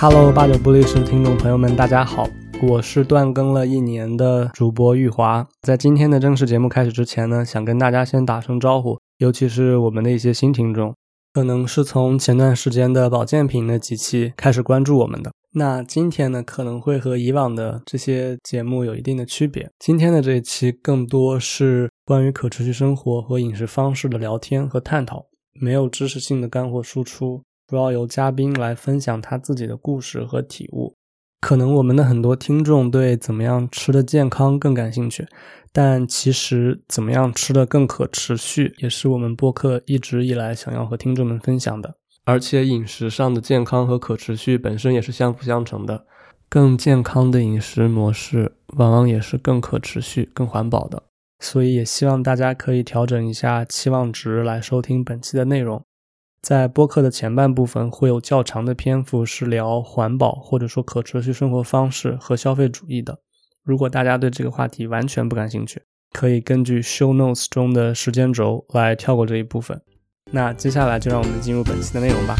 [0.00, 2.24] Hello，八九不离十听众朋友们，大家好，
[2.62, 5.44] 我是断更了一年的主播玉华。
[5.62, 10.94] 在今天的正式节目开始之前呢，想跟大家先打声招呼，尤其是我们的一些新听众，
[11.34, 15.32] 可能是从前段时间的保健品那几期开始关注我们的。
[15.54, 19.68] 那今天呢，可能会和以往的这些节目有一定的区别。
[19.80, 25.24] 今天的这一期更多是关于可持续生活和饮食方式的聊天和探讨，
[25.60, 27.42] 没有知识性的干货输出。
[27.68, 30.94] 主要由嘉宾来分享他自己的故事和体悟。
[31.42, 35.28] 可能我们的很多听众对怎么样吃的健康更感兴趣，
[35.70, 41.94] 但其实怎么样吃的更可持续，也是我们播客一直以来想要和听众们分享的。
[42.24, 46.06] 而且饮食上的健康和可持续本身也是相辅相成的。
[46.48, 51.02] 更健康的饮食模式，往往也是更可持续、更环保的。
[51.40, 55.82] 所以也希望大家可以调整一下期望值来收听本期的内容。
[56.40, 63.18] 在播客的前半部分会有较长的篇幅是聊环保或者说可持续生活方式和消费主义的。
[63.64, 69.80] 如果大家对这个话题完全不感兴趣，可以根据 show notes 中的时间轴来跳过这一部分。
[70.30, 72.36] 那接下来就让我们进入本期的内容吧。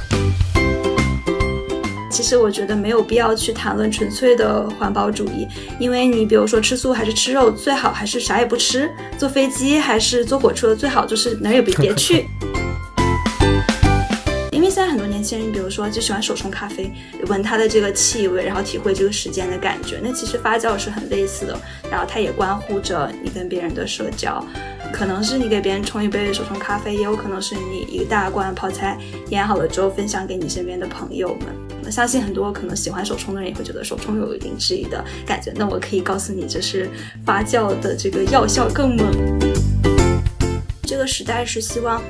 [2.11, 5.47] 其实我觉得没有必要去谈论纯粹的环保主义，
[5.79, 11.75] 因为你比如说吃素还是吃肉最好，还是啥也不吃；坐飞机还是坐火车最好，就是哪儿也别
[14.59, 14.69] 因为。
[14.78, 16.92] 现在很多年轻人，比如说就喜欢手冲咖啡，
[17.27, 19.98] 闻它的这个气味，然后体会这个时间的感觉。
[20.00, 21.59] 那其实发酵是很类似的，
[21.91, 24.45] 然后它也关乎着你跟别人的社交。
[24.92, 28.97] 可能是你给别人冲一杯手冲咖啡，也有可能是你一大罐泡菜
[29.31, 31.47] 腌好了之后分享给你身边的朋友们。
[31.84, 35.50] 我相信很多可能喜欢手冲的人也会觉得手冲有一定质疑的感觉。
[35.56, 36.89] 那我可以告诉你，这是
[37.25, 39.11] 发酵的这个药效更猛。
[40.83, 42.00] 这个时代是希望。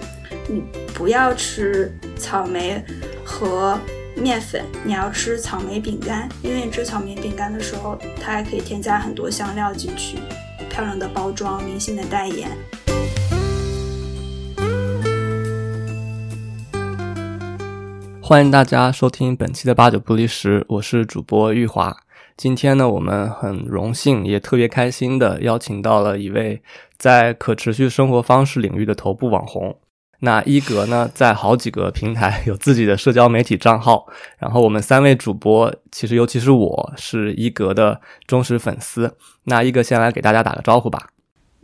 [0.50, 0.62] 你
[0.94, 2.82] 不要吃草莓
[3.22, 3.78] 和
[4.16, 10.16] 面粉，你要吃草莓饼干，因为你吃草莓饼干的时候，它还可以添加很多香料进去，
[10.70, 12.48] 漂亮的包装，明星的代言。
[18.22, 21.94] 欢迎大家收听本期的八九不离十，我是主播玉华。
[22.38, 26.62] 今天呢，我们很荣幸也特别开心的邀请到了一位
[26.96, 29.76] 在可持续生活方式领域的头部网红。
[30.20, 34.06] 那一格呢，在好几个平台有自己的社交媒体账号。
[34.38, 39.16] 然后我们三位主播，其实尤其是我是一格的忠实粉丝。
[39.44, 41.08] 那一格先来给大家打个招呼吧。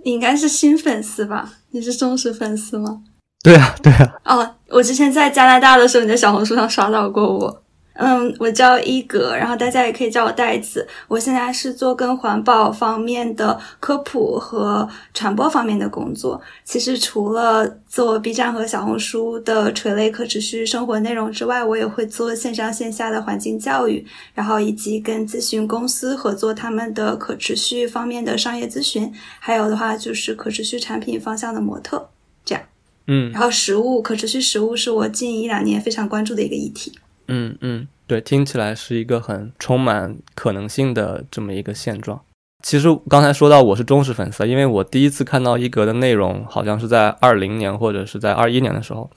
[0.05, 1.55] 你应该是新粉丝吧？
[1.71, 3.03] 你是忠实粉丝吗？
[3.43, 4.15] 对啊，对啊。
[4.25, 7.64] 哦，我之前在加拿大的时候，你在小红书上刷到过我。
[7.97, 10.87] 嗯，我叫一格，然后大家也可以叫我袋子。
[11.07, 16.41] 我现在是做跟环保方面的科普和传播方面的工作。
[16.65, 24.05] 其实除了做 B 站和小红书的垂类可持续生活内容之外，我也会做线上线下的环境教育，
[24.35, 29.13] 然后以及跟咨询公司合作他们的可持续方面的商业咨询。
[29.39, 32.09] 还有的话就是可持续产品方向的模特，
[32.45, 32.65] 这样。
[33.07, 36.93] 嗯，然后食物可持续食物是我近一两年非常关注的一个议题。
[37.29, 42.21] 嗯嗯，对，听起来是一个很充满可能性的这么一个现状。
[42.63, 49.11] 其实刚才说到我是忠实粉丝，因为我第一次看到一格的内容，好像是在二零年或者是在二一年的时候。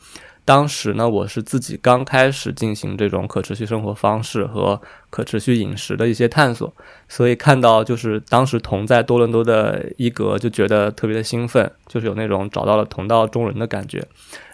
[0.43, 6.73] 当时呢，我是自己刚开始进行这种可持续生活方式和可持续饮食的一些探索，
[7.09, 14.05] 所以看到就是当时同在多伦多的一格，就觉得特别的兴奋，就是有那种找到了同道中人的感觉。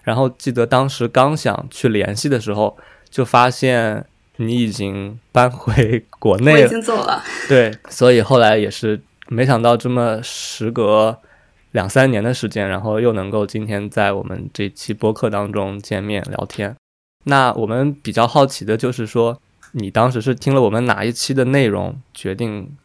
[0.01, 2.77] 然后记得当时刚想去联系的时候。
[3.13, 4.03] 就发现
[4.38, 7.22] 你已经搬回国内了，我已经走了。
[7.47, 11.19] 对，所以后来也是没想到，这么时隔
[11.74, 16.75] 两三年的时间，然后又能够今天在我们这期播客当中见面聊天。
[17.25, 19.40] 那我们比较好奇的就是说，
[19.74, 22.75] 你当时是听了我们哪一期的内容，决定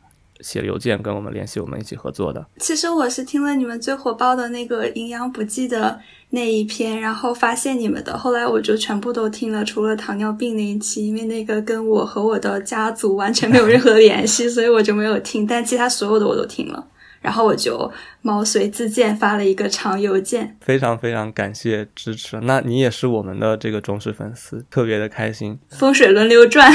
[0.41, 2.47] 写邮件跟我们联系，我们一起合作的？
[2.59, 6.01] 其实我是听了你们最火爆的那个营养补剂的。
[6.31, 15.47] 那一篇，然后发现你们的，后来我就全部都听了，除了糖尿病那一期，因为那个跟我和我的家族完全没有任何联系， 所以我就没有听。
[15.47, 16.87] 但其他所有的我都听了，
[17.23, 17.91] 然后我就
[18.21, 20.55] 毛遂自荐发了一个长邮件。
[20.61, 25.59] 非常非常感谢支持，那你也是我们的这个忠实粉丝，特别的开心。
[25.71, 26.71] 风水轮流转，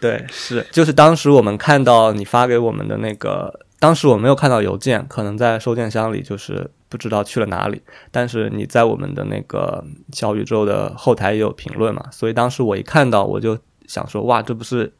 [0.00, 6.70] 对，是，就是当时我们看到你发给我们的那个，当时我没有看到邮件，可能在收件箱里，就是。
[6.90, 14.90] 不知道去了哪里，但是你在我们的那个小宇宙的后台也有评论嘛，所以当时我一看到，我就想说，哇，这不是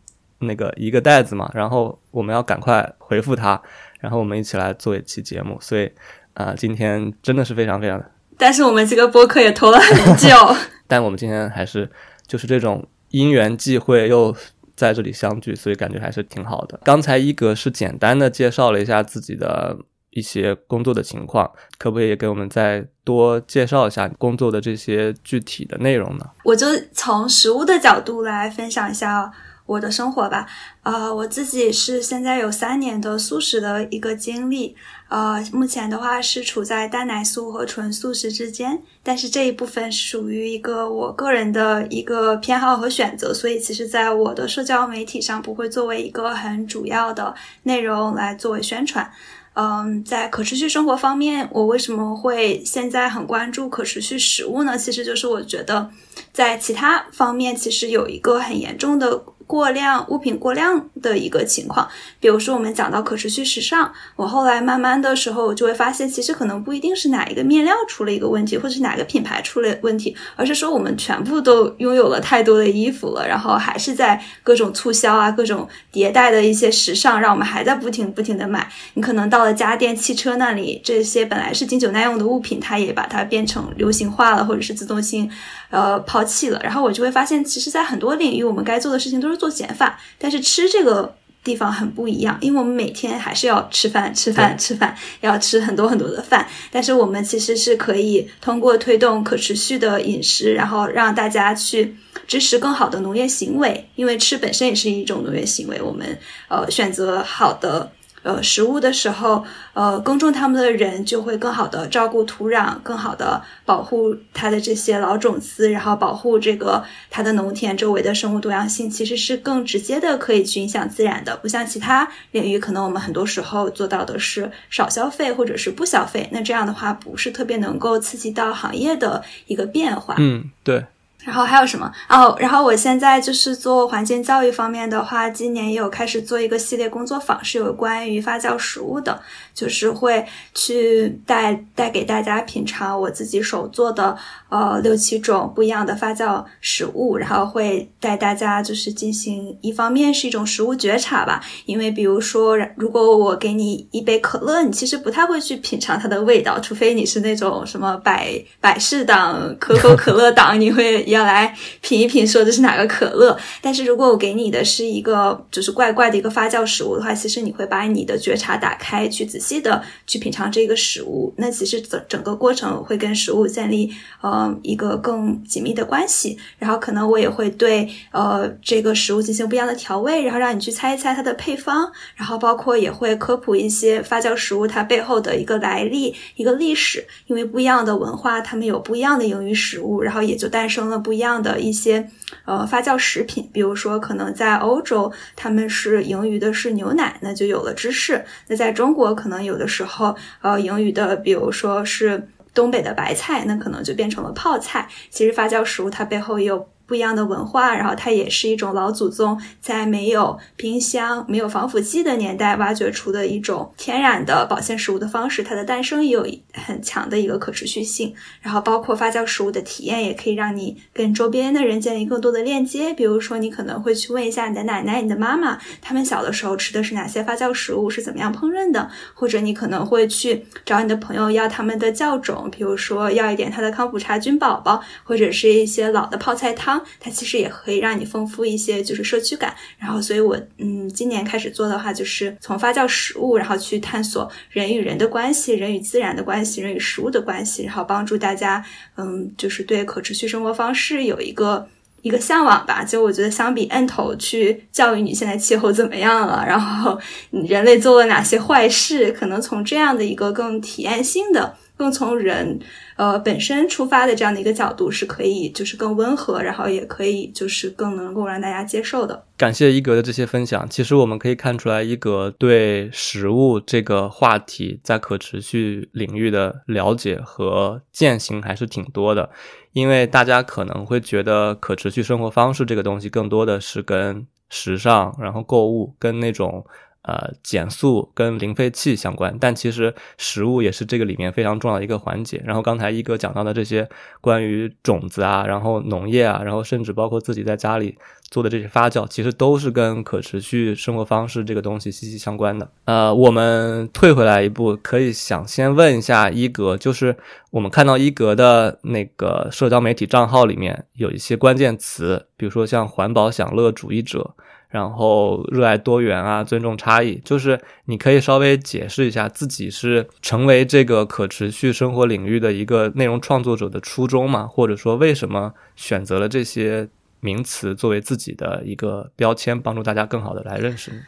[0.41, 3.59] 那个一个袋子嘛，然后我们要赶快回复他，
[4.01, 5.91] 然后我们一起来做一期节目，所以
[6.35, 8.05] 啊，今天真的是非常非常的，
[8.37, 10.29] 但是我们这个播客也拖了很久，
[10.87, 11.91] 但我们今天还是
[12.27, 14.37] 就是这种因缘际会又
[14.79, 16.79] 在这里相聚，所以感觉还是挺好的。
[16.85, 19.77] 刚才一格是简单的介绍了一下自己的
[20.11, 26.25] 一些工作的情况，可不可以给我们再多介绍一下工作的这些具体的内容呢？
[26.45, 29.33] 我就从食物的角度来分享一下。
[29.69, 30.47] 我的生活吧，
[30.83, 34.75] 呃，我自己是现在有三年的素食的一个经历，
[35.09, 49.11] 呃，目前的话是处在蛋奶素和纯素食之间，但是这一部分属于一个我个人的一个偏好和选择，所以其实在我的社交媒体上不会作为一个很主要的内容来作为宣传。
[49.55, 54.77] 嗯，在可持续生活方面，我为什么会现在很关注可持续食物呢？
[54.77, 55.91] 其实就是我觉得
[56.33, 59.23] 在其他方面其实有一个很严重的。
[59.49, 61.89] 过量物品过量的一个情况，
[62.21, 78.71] 比如说我们讲到可持续时尚，我后来慢慢的时候，我就会发现，其实可能不一定是哪一个面料出了一个问题，或者是哪个品牌出了问题，而是说我们全部都拥有了太多的衣服了，然后还是在各种促销啊，各种迭代的一些时尚，让我们还在不停不停的买。
[78.95, 85.31] 你可能到了家电、汽车那里，这些本来是经久耐用的物品，它也把它变成流行化了，或者是自动性。
[85.71, 101.95] 呃，抛弃了，然后我就会发现，其实，在很多领域，我们该做的事情都是做减法，但是吃这个地方很不一样，因为我们每天还是要吃饭、吃饭、吃饭，要吃很多很多的饭，但是我们其实是可以通过推动可持续的饮食，然后让大家去
[102.27, 106.19] 支持更好的农业行为，因为吃本身也是一种农业行为，我们
[106.49, 107.93] 呃选择好的。
[108.29, 109.43] 呃，食物的时候，
[109.73, 121.35] 呃，耕种它们的人就会更好的照顾土壤，更好的保护它的这些老种子，然后保护这个它的农田周围的生物多样性，其实是更直接的可以去影响自然的。
[121.39, 130.17] 不像其他领域，可能我们很多时候做到的是少消费或者是不消费，那这样的话不是特别能够刺激到行业的一个变化。
[130.19, 130.85] 嗯，对。
[131.25, 132.35] 然后还有什么哦？
[132.39, 139.21] 然后我现在就是做环境教育方面的话，今年也有开始做一个系列工作坊，是有关于发酵食物的，
[139.53, 140.25] 就是会
[140.55, 144.17] 去带带给大家品尝我自己手做的
[144.49, 161.29] 呃六七种不一样的发酵食物，然后会带大家就是进行一方面是一种食物觉察吧，因为比如说如果我给你一杯可乐，你其实不太会去品尝它的味道，除非你是那种什么百百事党、可口可乐党，你会要。
[161.29, 163.39] 来品一品，说这是哪个可乐？
[163.61, 171.35] 但是如果我给你的是一个就是怪怪的一个发酵食物的话，其实你会把你的觉察打开，去仔细的去品尝这个食物。
[171.37, 176.39] 那其实整整个过程会跟食物建立呃一个更紧密的关系。
[176.59, 181.93] 然后可能我也会对呃这个食物进行不一样的调味，然后让你去猜一猜它的配方。
[182.17, 187.07] 然后包括也会科普一些发酵食物它背后的一个来历、一个历史。
[187.27, 190.98] 因为不一样的文化，他们有不一样的营于食物，然后也就诞生了。
[191.03, 192.09] 不一样的一些
[192.45, 204.89] 呃发酵食品，比如说可能在欧洲他们是盈余的是牛奶，那就有了芝士；那在中国可能有的时候呃盈余的，比如说是东北的白菜，那可能就变成了泡菜。
[205.11, 206.69] 其实发酵食物它背后也有。
[206.89, 215.43] 不一样的文化，然后它也是一种老祖宗在没有冰箱、没有防腐剂的年代挖掘出的一种天然的保鲜食物的方式。
[215.43, 218.15] 它的诞生也有很强的一个可持续性。
[218.41, 222.95] 然后包括发酵食物的体验，也可以让你跟周边的人建立更多的链接。
[222.95, 228.89] 比如说，你可能会去问一下你的奶奶、你的妈妈，他们小的时候吃的是哪些发酵食物，是怎么样烹饪的？
[229.13, 236.78] 或者你可能会去找你的朋友要他们的酵种，比如说要一点他的康普茶菌宝宝，或者是一些老的泡菜汤。
[237.01, 239.55] 它其实也可以让你丰富一些，就是社区感。
[239.79, 248.65] 然后，所以我嗯，今年开始做的话，就是从发酵食物，然后去探索人与人的关系、人与自然的关系、人与食物的关系，然后帮助大家
[248.97, 251.69] 嗯，就是对可持续生活方式有一个
[252.03, 252.85] 一个向往吧。
[252.85, 256.99] 就我觉得，相比摁头去教育你现在气候怎么样了，然后
[257.31, 261.57] 人类做了哪些坏事，可能从这样的一个更体验性的。
[261.79, 262.59] 更从人，
[262.99, 269.25] 呃本身出发的这样的一个角度是可以，就是更温和，然后也可以就是更能够让大家接受的。
[269.37, 270.69] 感谢一格的这些分享。
[270.69, 279.31] 其实我们可以看出来，一格对食物这个话题在可持续领域的了解和践行还是挺多的。
[279.73, 286.67] 因为大家可能会觉得可持续生活方式这个东西更多的是跟时尚，然后购物，跟那种。
[287.09, 292.39] 呃，减速跟零废弃相关，但其实食物也是这个里面非常重要的一个环节。
[292.45, 293.89] 然后刚才一哥讲到的这些
[294.21, 297.97] 关于种子啊，然后农业啊，然后甚至包括自己在家里
[298.29, 302.71] 做的这些发酵，其实都是跟可持续生活方式这个东西息息相关的。
[302.85, 307.17] 呃，我们退回来一步，可以想先问一下一格，就是
[307.51, 314.35] 我们看到一格的那个社交媒体账号里面有一些关键词，比如说像环保享乐主义者。
[314.69, 317.21] 然后热爱多元啊，尊重差异。
[317.25, 324.47] 就是你可以稍微解释一下自己是成为这个可持续生活领域的一个内容创作者的初衷吗？
[324.47, 326.89] 或者说为什么选择了这些
[327.21, 330.99] 名词作为自己的一个标签，帮助大家更好的来认识你？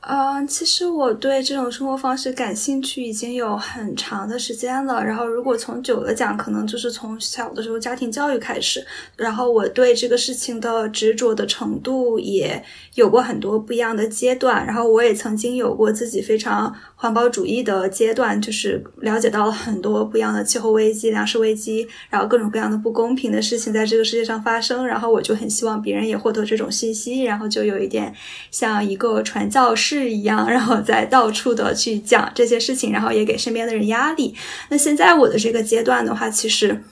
[0.00, 5.04] 嗯，其实我对这种生活方式感兴趣已经有很长的时间了。
[5.04, 8.86] 然后，如果从久了讲，可能就是从小的时候家庭教育开始。
[9.16, 12.62] 然后，我对这个事情的执着的程度也
[12.94, 14.64] 有过很多不一样的阶段。
[14.64, 24.86] 然后，我也曾经有过自己非常环保主义的阶段，就是了解到了很多不一样的气候危机、粮食危机，然后各种各样的不公平的事情在这个世界上发生。
[24.86, 27.24] 然后，我就很希望别人也获得这种信息。
[27.24, 28.14] 然后，就有一点
[28.52, 29.97] 像一个传教士。
[29.98, 34.34] 是一样，然后再到处的去讲这些事情，然后也给身边的人压力。
[34.68, 36.82] 那现在我的这个阶段的话，其实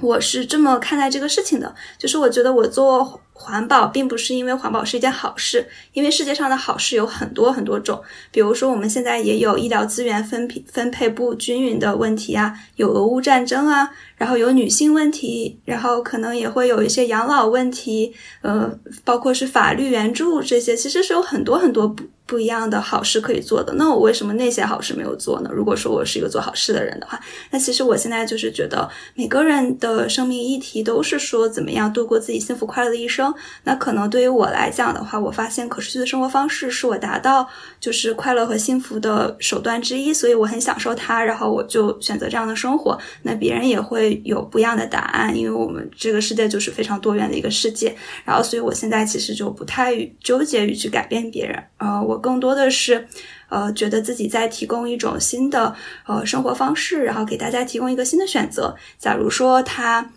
[0.00, 8.00] 我是这么看待这个事情的，就是我觉得我做环保，并不是因为环保是一件好事，因为世界上的好事有很多很多种。
[8.30, 13.90] 比如说，我们现在也有医疗资源分配分配不均匀的问题啊，有俄乌战争啊。
[14.16, 18.72] 然后有女性问题，然后可能也会有一些养老问题，呃，
[19.02, 23.74] 包括是法律援助这些，其实是有很多很多不不一样的好事可以做的。
[23.74, 25.50] 那我为什么那些好事没有做呢？
[25.52, 33.23] 如果说我是一个做好事的人的话，那其实我现在就是觉得每个人的生命议题都是说怎么样度过自己幸福快乐的一生。
[33.62, 42.98] 那可能对于我来讲的话，我发现可持续的生活方式是我达到就是快乐和幸福的手段之一，所以我很享受它，然后我就选择这样的生活。
[43.22, 44.20] 那别人也会。
[44.24, 47.94] 有不一样的答案，因为我们这个世界就是非常多元的一个世界。
[48.24, 53.06] 然后，所以我现在其实就不太纠结于去改变别人，呃，我更多的是，
[53.50, 55.74] 呃，觉得自己在提供一种新的
[56.06, 58.74] 呃生活方式，然后给大家提供一个新的选择。
[58.98, 60.10] 假如说他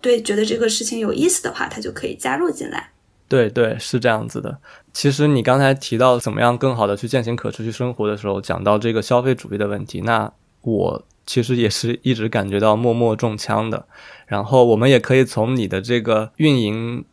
[0.00, 2.90] 对觉得这个事情有意思的话，他就可以加入进来。
[3.28, 4.58] 对对，是这样子的。
[4.92, 11.04] 其实你刚才提到怎么样更好的去践行可持续生活的时候，讲到这个消费主义的问题，那我。
[11.24, 13.86] 其实也是一直感觉到默默中枪的，
[14.26, 17.04] 然后我们也可以从你的这个运营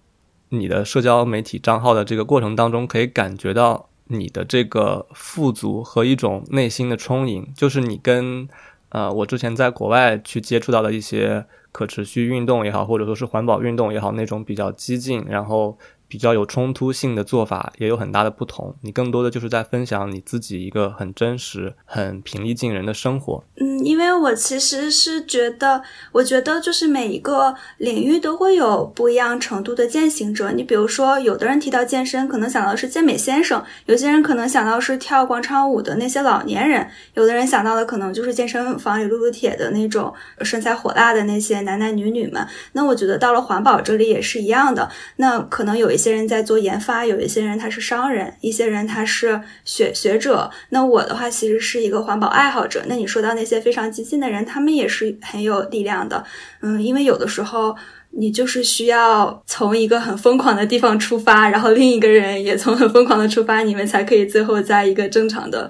[0.49, 8.49] 你的社交媒体账号的这个过程当中，可以感觉到你的这个富足和一种内心的充盈，就是你跟
[8.89, 15.77] 呃我之前在国外去接触到的一些可持续运动也好，或者说是环保运动也好，那种比较激进，然后。
[16.09, 23.43] 比较有冲突性的做法也有很大的不同，你更多的就是在分享你自己一个很真实、很平易近人的生活。
[23.57, 30.51] 嗯，因为我其实是觉得，我觉得就是每一个领域都会有不一样程度的践行者。
[30.51, 40.11] 你比如说，有的人提到健身，可能想到是健美先生；有些人可能想到是跳广场舞的那些老年人；有的人想到的可能就是健身房里撸撸铁的那种
[40.41, 42.43] 身材火辣的那些男男女女们。
[42.71, 44.89] 那我觉得到了环保这里也是一样的。
[45.17, 45.98] 那可能有一。
[45.99, 50.49] 一些人在做研发，有一些人他是商人，一些人他是学学者。
[50.69, 52.81] 那我的话其实是一个环保爱好者。
[52.87, 56.23] 那你说到那些非常激进的人，他们也是很有力量的。
[56.61, 57.75] 嗯，因为有的时候
[58.11, 65.69] 你就是需要从一个很疯狂的地方出发，然后另一个人也从很疯狂的出发，你们才可以最后在一个正常的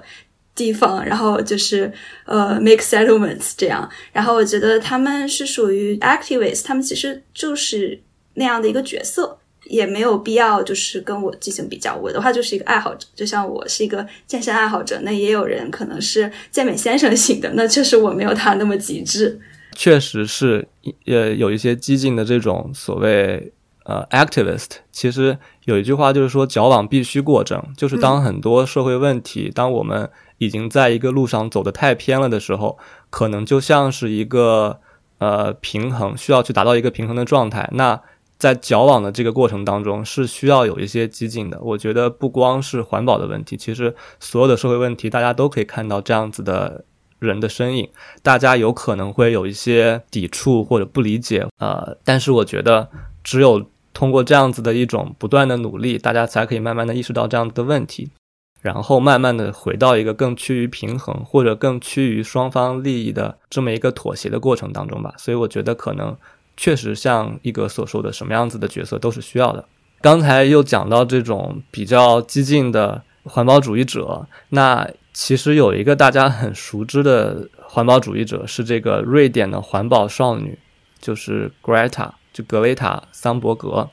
[0.54, 1.92] 地方，然后就是
[2.26, 3.90] 呃 make settlements 这样。
[4.12, 8.00] 然后我觉得他们是属于 activists，他们其实就是
[8.34, 9.38] 那样的一个角色。
[9.70, 11.94] 也没有必要，就是跟我进行比较。
[11.94, 19.40] 我的话就是一个爱好者，就像我是一个健身爱好者，那也有人可能是健美先生型的，那确实我没有他那么极致。
[19.76, 20.66] 确实是，
[21.06, 23.52] 呃，有一些激进的这种所谓
[23.84, 24.70] 呃 activist。
[24.90, 32.76] 其实有一句话就是说，矫枉必须过正，就是当很多社会问题，当我们已经在一个路上走得太偏了的时候，
[33.08, 34.80] 可能就像是一个
[35.18, 37.70] 呃平衡，需要去达到一个平衡的状态。
[37.72, 38.02] 那
[38.40, 41.60] 在矫往的这个过程当中，是需要有一些激进的。
[41.60, 46.86] 我觉得不光是环保的问题，其实所有的社会问题，大家都可以看到这样子的
[47.18, 47.86] 人的身影。
[48.22, 52.88] 大家有可能会有一些抵触或者不理解，呃，但是我觉得，
[53.22, 58.10] 只有通过这样子的一种不断的努力，大家才可以慢慢的意识到这样子的问题，
[58.62, 65.12] 然后慢慢的回到一个更趋于平衡或者更趋于双方利益的这么一个妥协的过程当中吧。
[65.18, 66.16] 所以我觉得可能。
[66.62, 69.64] 确实，像一格所说的，什么样子的角色都是需要的。
[70.02, 80.58] 刚才又讲到这种比较激进的环保主义者，那其实有一个大家很熟知的环保主义者是这个瑞典的环保少女，
[81.00, 83.88] 就是 Greta，就格雷塔·桑伯格。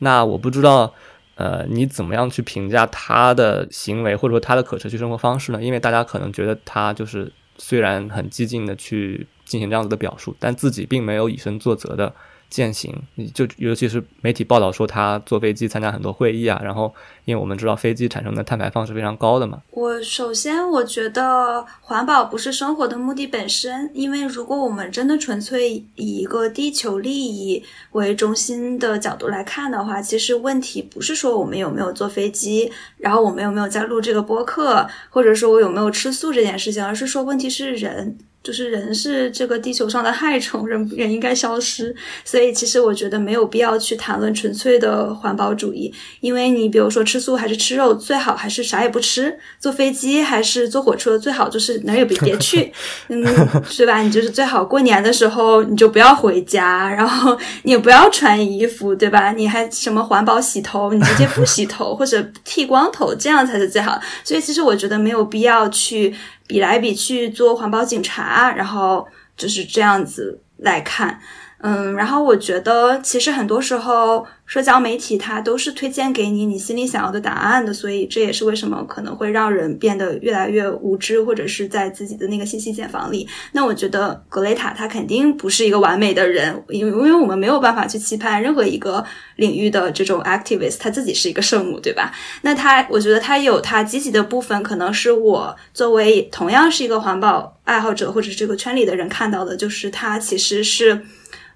[0.00, 0.92] 那我不知道，
[1.36, 5.62] 呃，你怎么样去评价她的行为，或者说她的可持续生活方式呢？
[5.62, 9.28] 因为大家可能觉得她就是虽然很激进的去。
[9.48, 12.14] 进行这样子的表述，但自己并没有以身作则的
[12.50, 12.94] 践行，
[13.34, 16.94] 就尤其是媒体报道说他坐飞机参加很多会议啊，然后
[17.26, 19.60] 因为我们知道飞机产生的碳排放是非常高的嘛。
[19.72, 27.62] 我首先我觉得环保不是生活的目的本身，因为如果我们真的纯粹以一个地球利益
[27.92, 38.16] 为中心的角度来看的话，其实问题不是说我们有没有坐飞机，然后我们有没有在录这个播客，或者说我有没有吃素这件事情，而是说问题是人。
[38.48, 41.94] 就是人是这个地球上的害虫，人人应该消失。
[42.24, 49.38] 所以其实我觉得没有必要去谈论纯粹的环保主义，因为你比如说吃素还是吃肉，最好还是啥也不吃。
[49.60, 52.72] 坐飞机还是坐火车，最好就是哪儿也别别去，
[53.08, 53.22] 嗯，
[53.68, 54.00] 是吧？
[54.00, 59.32] 你就是最好过年的时候你就不要回家，然后 你也不要穿衣服，对吧？
[59.32, 64.00] 你还什么环保洗头，你直接不洗头或者剃光头，这样才是最好。
[64.24, 66.14] 所以其实我觉得没有必要去。
[66.48, 71.20] 比来比去做环保警察，然后就是这样子来看，
[71.60, 74.26] 嗯，然后我觉得其实很多时候。
[74.48, 83.28] 社交媒体它都是推荐给你你心里想要的答案的，所以这也是为什么可能会让人变得越来越无知，或者是在自己的那个信息茧房里。
[83.52, 89.04] 那我觉得格雷塔他肯定不是一个完美的人，因为因为我们没有办法去期盼任何一个
[89.36, 92.10] 领域的这种 activist 他自己是一个圣母，对吧？
[92.40, 101.02] 那他我觉得他有他积极的部分，可能是我作为同样是一个环保爱好者或者这个圈里的人看到的，就是他其实是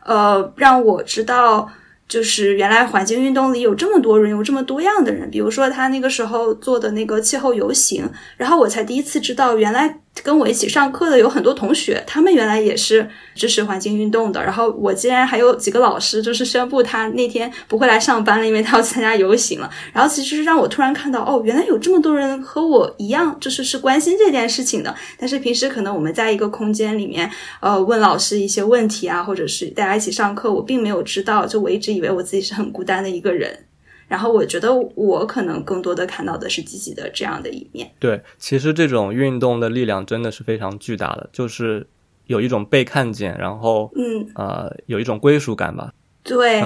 [0.04, 1.70] 呃让我知道。
[2.08, 5.30] 就是原来环境运动里有这么多人，有这么多样的人。
[5.30, 8.06] 比如说他那个时候做的那个气候游行，
[8.36, 10.01] 然后我才第一次知道原来。
[10.22, 14.42] 跟我一起上课的有很多同学，他们原来也是支持环境运动的。
[14.42, 19.70] 然后我竟然还有几个老师，就是宣布他那天不会来上班了，因为他要参加游行了。
[19.92, 24.94] 然后其实是让我突然看到，哦，原来有这么多人和我一样，就是是关心这件事情的。
[25.18, 33.64] 但是平时可能我们在一个空间里面，呃，问老师一些问题啊，或者是大家一起上课，我并没有知道，就我一直以为我自己是很孤单的一个人。
[34.12, 37.90] 然后我觉得我可能更多的看到的是积极的这样的一面。
[37.98, 41.86] 对，其实这种运动的力量真的是非常巨大的，就是
[42.26, 45.94] 有一种被看见，然后嗯呃有一种归属感吧。
[46.22, 46.62] 对，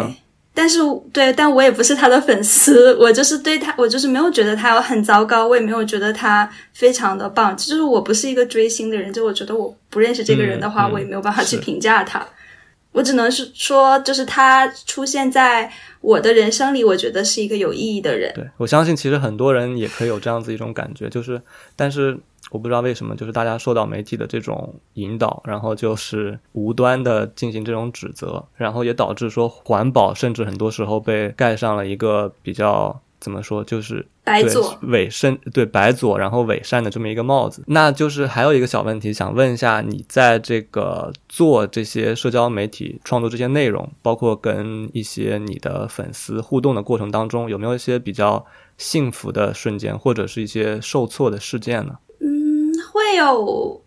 [0.52, 0.80] 但是
[1.12, 7.56] 对，但我也不是他的粉丝，我就是对他，我就是没有觉得他有很糟糕，我也没有觉得他非常的棒。
[7.56, 12.26] 就是我不是一个追星的人，就我觉得我不认识这个人的话，我也没有办法去评价他。
[12.96, 18.32] 我只能是说，就是他出现在我的人生里，我觉得是一个有意义的人。
[18.34, 21.38] 对我相信，其实很多人也可以有这样子一种感觉，就是，
[21.76, 22.18] 但是
[22.50, 32.98] 我不知道为什么，就是大家受到媒体的这种引导，然后就是无端的进行这种指责，然后也导致说环保，甚至很多时候被盖上了一个比较。
[33.20, 33.64] 怎么说？
[33.64, 37.62] 就是白左伪善，对白左，然后伪善的这么一个帽子。
[37.66, 48.44] 那就是还有一个小问题，想问一下，你在这个做这些社交媒体创作这些内容，包括跟一些你的粉丝互动的过程当中，有没有一些比较
[48.76, 51.96] 幸福的瞬间，或者是一些受挫的事件呢？
[52.20, 53.82] 嗯，会有。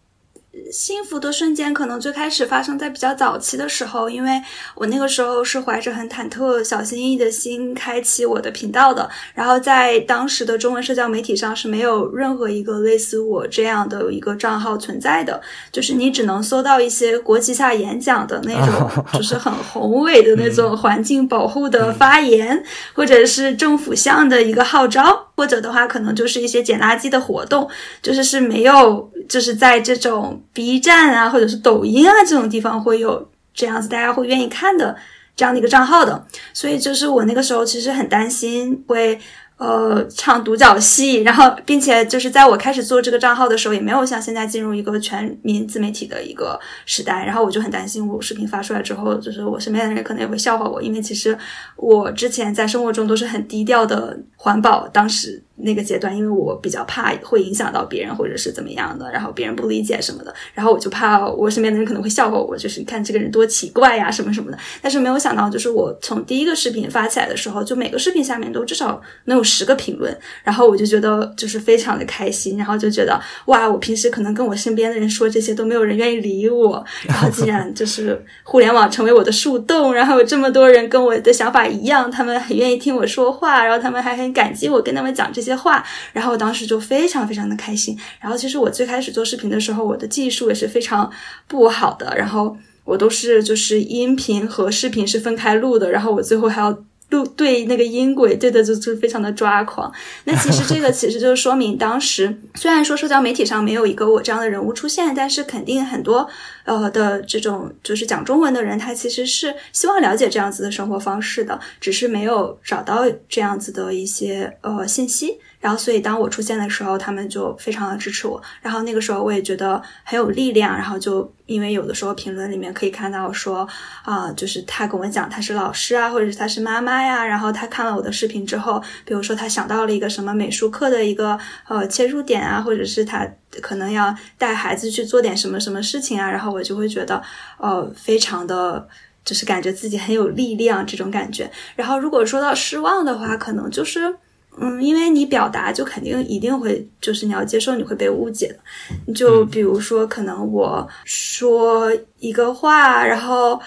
[0.71, 4.41] 幸福的瞬间可能最开始发生在比较早期的时候，因为
[4.75, 9.09] 我那个时候是怀着很忐忑、小心翼翼的心开启我的频道的。
[9.33, 15.41] 然后在当时的中文社交媒体上是没有任何一个类似我这样的一个账号存在的，
[15.71, 27.65] 就是你只能搜到一些国旗下演讲的那种， 就是很宏伟的那种环境保护的发言，或者是政府向的一个号召，或者的话可能就是一些捡垃圾的活动，
[28.01, 30.43] 就是是没有，就是在这种。
[30.51, 34.93] B 站啊，或者是抖音啊这种地方会有这样子，大家会愿意看的
[35.33, 39.17] 这样的一个账号的，所以就是我那个时候其实很担心会。
[39.59, 51.37] 呃，唱独角戏，然后，并且就是在我开始做这个账号的时候，也没有像现在进入一个全民自媒体的一个时代，然后我就很担心，我视频发出来之后，就是我身边的人可能也会笑话我，因为其实
[51.75, 69.43] 我之前在生活中都是很低调的环保，当时那个阶段，因为我比较怕会影响到别人或者是怎么样的，然后别人不理解什么的，然后我就怕我身边的人可能会笑话我，就是你看这个人多奇怪呀，什么什么的，但是没有想到，就是我从第一个视频发起来的时候，就每个视频下面都至少能有。
[69.49, 85.83] 十个评论，然后我就觉得就是非常的开心，然后就觉得哇，我平时可能跟我身边的人说这些都没有人愿意理我，然后竟然 就是互联网成为我的树洞，然后有这么多人跟我的想法一样，他们很愿意听我说话，然后他们还很感激我跟他们讲这些话，
[86.13, 87.97] 然后我当时就非常非常的开心。
[88.21, 91.09] 然后其实我最开始做视频的时候，我的技术也是非常
[91.47, 96.77] 不好的，然后我都是就是音频和视频是分开录的，然后我最后还要。
[97.09, 99.91] 录对那个音轨对的就就非常的抓狂。
[100.25, 106.29] 那其实这个 其实就是说明，当时虽然说社交媒体上没有一个我这样的人物出现，但是肯定很多
[106.69, 115.39] 呃的这种就是讲中文的人，他其实是希望了解这样子的生活方式的，只是没有找到这样子的一些呃信息。
[115.59, 118.41] 然后，所以当我出现的时候，他们就非常的支持我。
[118.61, 120.73] 然后那个时候，我也觉得很有力量。
[120.73, 123.67] 然后就因为有的时候评论里面可以看到说，
[124.03, 127.25] 啊，就是他跟我讲他是老师啊，或者是他是妈妈呀。
[127.25, 133.27] 然后他看了我的视频之后，比如说他想到了一个什么美术课的一个呃切入点啊，或者是他
[133.61, 136.29] 可能要带孩子去做点什么什么事情啊。
[136.29, 137.21] 然后我就会觉得，
[137.57, 138.87] 呃，非常的，
[139.25, 141.49] 就是感觉自己很有力量这种感觉。
[141.75, 144.15] 然后如果说到失望的话，可能就是。
[144.61, 149.13] 嗯，因为你表达就肯定一定会，就是你要接受你会被误解的。
[149.13, 153.57] 就比如说，可能我说一个话，然后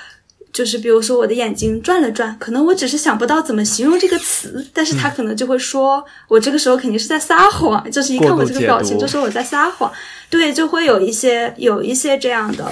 [0.52, 9.90] 就是比如说我的眼睛转了转，可能我只是想不到怎么形容这个词，但是他可能就会说我这个时候肯定是在撒谎，就是一看我这个表情就说我在撒谎，
[10.28, 12.70] 对，就会有一些有一些这样的。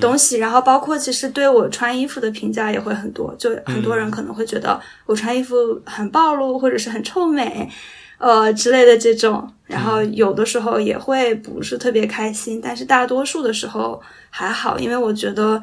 [0.00, 7.68] 东西，然后包括其实对我穿衣服的评价也会很多，就很多人可能会觉得我穿衣服很暴露，或者是很臭美，
[8.18, 15.60] 呃之类的这种，然后有的时候也会不是特别开心，但是大多数的时候还好，因为我觉得。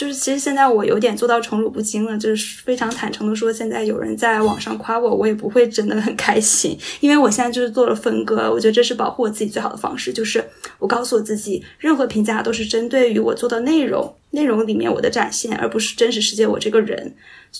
[0.00, 10.42] 就是其实现在我有点做到宠辱不惊了，就是非常坦诚的说，现在有人在网上夸我，我也不会真的很开心，因为我现在就是做了分割，我觉得这是保护我自己最好的方式，就是
[10.78, 17.14] 我告诉我自己，任何评价都是针对于我做的内容，内容里面我的展现，而不是真实世界我这个人。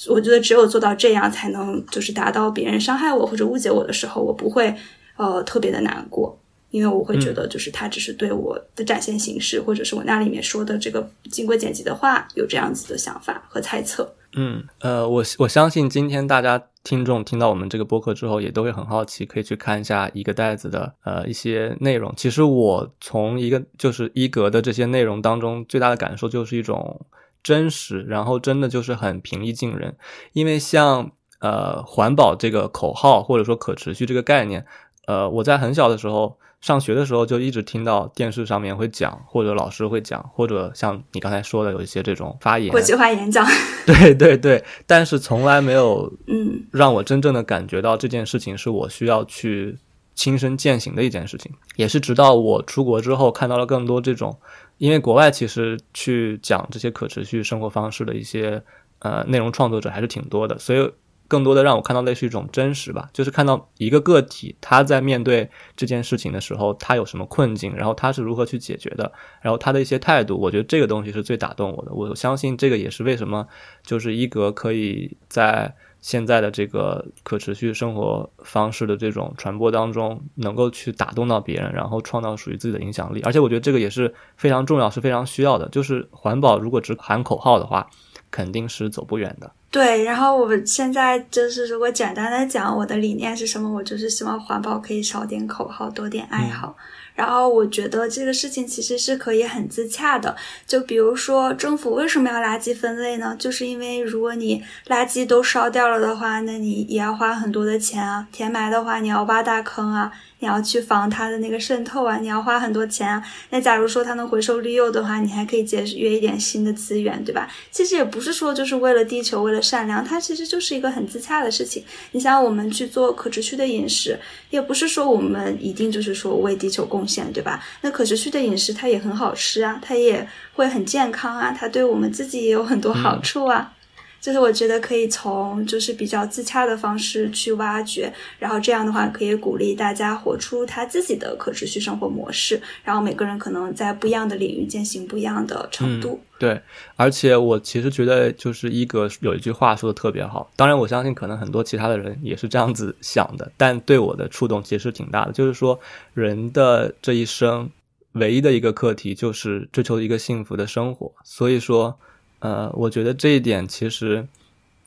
[0.08, 4.74] 我觉得只有做到这样，才能就是达到别人伤害我或者误解我的时候，我不会
[5.18, 6.39] 呃特别的难过。
[6.70, 14.14] 因为我会觉得，就是他只是对我的展现形式，或者是我那里面说的这个经过剪辑的话，有这样子的想法和猜测。
[14.34, 22.14] 嗯，呃，我我相信今天大家听众听到我们这个播客之后，也都会很好奇，可以去看一下一个袋子的呃一些内容。
[22.16, 27.04] 其实我从一个就是一格的这些内容当中，最大的感受就是一种
[27.42, 29.96] 真实，然后真的就是很平易近人。
[30.32, 34.64] 因为像呃环保这个口号，或者说可持续这个概念，
[35.08, 36.38] 呃，我在很小的时候。
[36.60, 43.46] 上学的时候就一直听到电视上面会讲，或者老师会讲，或者像你刚才说的有一些这种发言，国际化演讲，
[43.86, 49.78] 对对对，但是从来没有嗯让我真正的感觉到这件事情是我需要去
[50.14, 54.38] 亲身践行的一件事情，也是直到我出国之后看到了更多这种，
[54.76, 58.62] 因为国外其实去讲这些可持续生活方式的一些
[58.98, 60.90] 呃内容创作者还是挺多的，所以。
[61.30, 71.92] 更多的让我看到的是一种真实吧，就是看到一个个体他在面对这件事情的时候，他有什么困境，然后他是如何去解决的，然后他的一些态度，我觉得这个东西是最打动我的。
[71.92, 73.46] 我相信这个也是为什么
[73.84, 83.20] 就是一格可以在现在的这个可持续生活方式的这种传播当中，能够去打动到别人，然后创造属于自己的影响力。
[83.22, 85.68] 而且我觉得这个也是非常重要，是非常需要的。
[85.68, 87.88] 就是环保如果只喊口号的话，
[88.30, 89.52] 肯定是走不远的。
[89.70, 96.76] 对，然后我现在就是如果简单的讲我的理念是什么，我就是希望环保可以少点口号，多点爱好。
[97.14, 100.34] 然后我觉得这个事情其实是可以很自洽的。
[100.66, 103.36] 就比如说政府为什么要垃圾分类呢？
[103.38, 108.26] 就是因为如果你垃圾都烧掉了的话，那你也要花很多的钱啊。
[108.32, 110.10] 填埋的话，你要挖大坑啊。
[110.40, 113.22] 你要去防它的那个渗透啊，你要花很多钱啊。
[113.50, 117.48] 那假如说它能回收利用的话，你还可以节约一点新的资源，对吧？
[117.70, 121.84] 其实也不是说就是为了地球，为了善良，它其实就是一个很自洽的事情。
[122.12, 124.18] 你想，我们去做可持续的饮食，
[124.50, 127.62] 也不是说我们一定就是说为地球贡献，对吧？
[127.82, 133.72] 那可持续的饮食它也很好吃啊，它也会很健康啊，它对我们自己也有很多好处啊。
[134.20, 146.20] 就是我觉得可以从就是比较自洽的方式去挖掘，然后这样的话可以鼓励大家活出他自己的可持续生活模式，然后每个人可能在不一样的领域践行不一样的程度。
[146.38, 146.60] 对，
[146.96, 155.80] 而且我其实觉得就是一格有一句话说的特别好，当然我相信可能很多其他的人也是这样子想的，但对我的触动其实挺大的，就是说
[156.14, 157.70] 人的这一生
[158.12, 161.98] 唯一的一个课题就是追求一个幸福的生活，所以说。
[162.40, 164.26] 呃，我觉得这一点其实，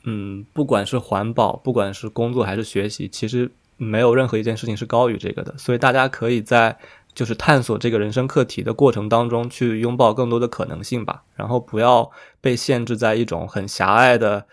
[0.04, 5.56] 嗯，不管是环保，不管是工作还是学习，其实没有任何一件事情是高于这个的。
[5.56, 6.76] 所以大家可以在
[7.14, 11.22] 就是探索这个人生课题的过程当中，去拥抱更多的可能性吧。
[11.36, 14.46] 然后不要被限制在一种很狭隘的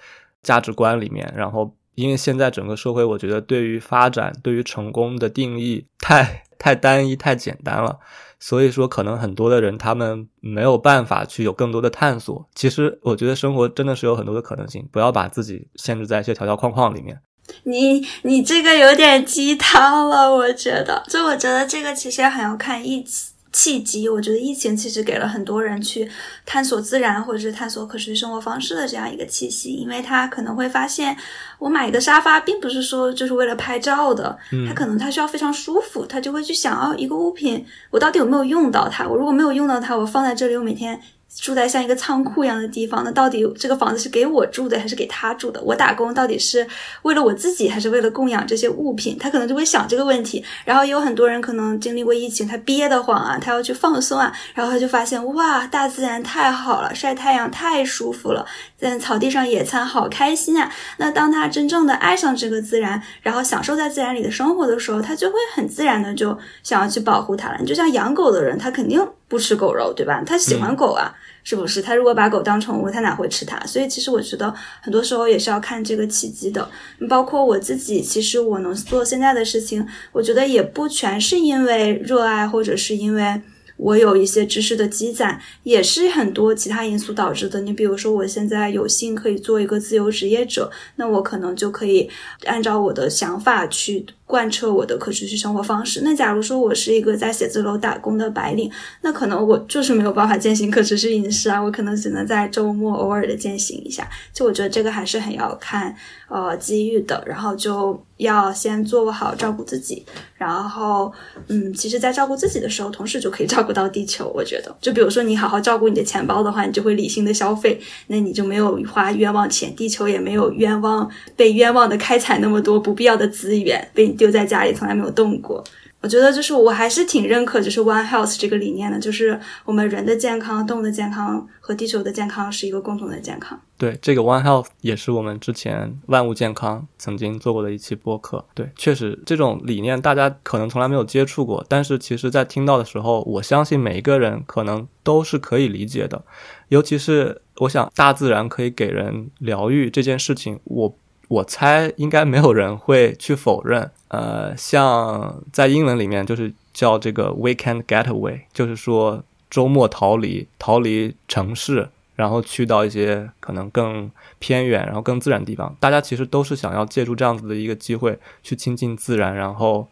[0.44, 1.34] 价值观里面。
[1.36, 8.00] 然后，因为现在整个社会，我觉得对于发展、对于成功的定义太 太单一、太简单了。
[8.42, 12.50] 所以说，可能很多的人他们没有办法去有更多的探索。
[12.56, 17.22] 其实，我觉得生活真的是有很多的可能性，不要把自己限制在一些条条框框里面。
[17.64, 21.04] 你你这个有点鸡汤了，我觉得。
[21.08, 23.31] 就我觉得这个其实很要看一起。
[23.54, 26.10] 契机，我觉得疫情其实给了很多人去
[26.46, 31.16] 探索自然或者是探索可持续生活方式的这样一个气息，因为他可能会发现，
[31.60, 34.38] 我买一个沙发并不是说就是为了拍照的，
[34.68, 39.08] 他可能他需要非常舒服，他就会去想哦一个物品，我到底有没有用到它？
[39.08, 41.02] 我如果没有用到它，我放在这里，我每天。
[41.40, 45.62] 住在像一个仓库一样的地方，那到底这个房子是给我住的还是给他住的？
[45.62, 46.68] 我打工到底是
[47.04, 49.18] 为了我自己还是为了供养这些物品？
[49.18, 50.44] 他可能就会想这个问题。
[50.66, 58.46] 然后也有很多人可能经历过疫情，他憋得慌啊，他要去放松啊，然后他就发现哇，大自然太好了，晒太阳太舒服了，
[58.82, 60.72] 在草地上野餐好开心啊。
[60.98, 67.58] 那当他真正的爱上这个自然，然后享受在自然里的生活的时候，他就会很自然的就想要去保护它了。
[67.60, 69.00] 你就像养狗的人，他肯定。
[69.28, 70.22] 不吃狗肉，对吧？
[70.26, 71.10] 他喜欢狗啊，
[71.46, 71.82] 是不是？
[71.82, 73.58] 他如果把狗当宠物，他哪会吃它？
[73.66, 76.70] 所以其实我觉得很多时候也是要看这个契机的。
[77.10, 83.42] 包括我自己，其实我能做现在的事情，我觉得也不全是因为热爱，或者是因为。
[83.82, 87.60] 我有一些知识的积攒，也是很多其他因素导致的。
[87.62, 92.08] 你比如说，我现在有幸可以做一个自由职业者，那我可能就可以
[92.46, 96.00] 按照我的想法去贯彻我的可持续生活方式。
[96.06, 104.10] 那假如说我是一个在写字楼打工的白领，那可能我就是没有办法践行可持续饮食啊，我可能只能在周末偶尔的践行一下。
[104.32, 105.94] 就我觉得这个还是很要看
[106.30, 108.02] 呃机遇的，然后就。
[108.22, 110.06] 要先做好照顾自己，
[110.38, 111.12] 然后，
[111.48, 114.32] 嗯，其实，在照顾自己的时候，同时就可以照顾到地球。
[114.36, 125.64] 我觉得，就比如说，你好好照顾你的钱包的话，你就会理性的消费，那你就没有花冤枉钱，地球也没有冤枉被冤枉的开采那么多不必要的资源，被丢在家里从来没有动过。
[126.00, 133.60] 我觉得就是我还是挺认可，就是 One Health 这个理念的，就是我们人的健康、动物的健康和地球的健康是一个共同的健康。
[133.78, 138.46] 对，这个 One Health 也是我们之前万物健康曾经做过的一期播客。
[138.54, 146.24] 对，确实这种理念大家可能从来没有接触过，但是其实在听到的时候，我相信每一个人可能都是可以理解的。
[146.70, 150.96] 尤其是我想，大自然可以给人疗愈这件事情，我。
[151.32, 165.74] 我猜应该没有人会去否认，呃，像在英文里面就是叫这个 weekend getaway，就是说周末逃离，逃离城市，然后去到一些可能更偏远，然后更自然的地方。
[165.80, 169.88] 大家其实都是想要借助这样子的一个机会去亲近自然，然后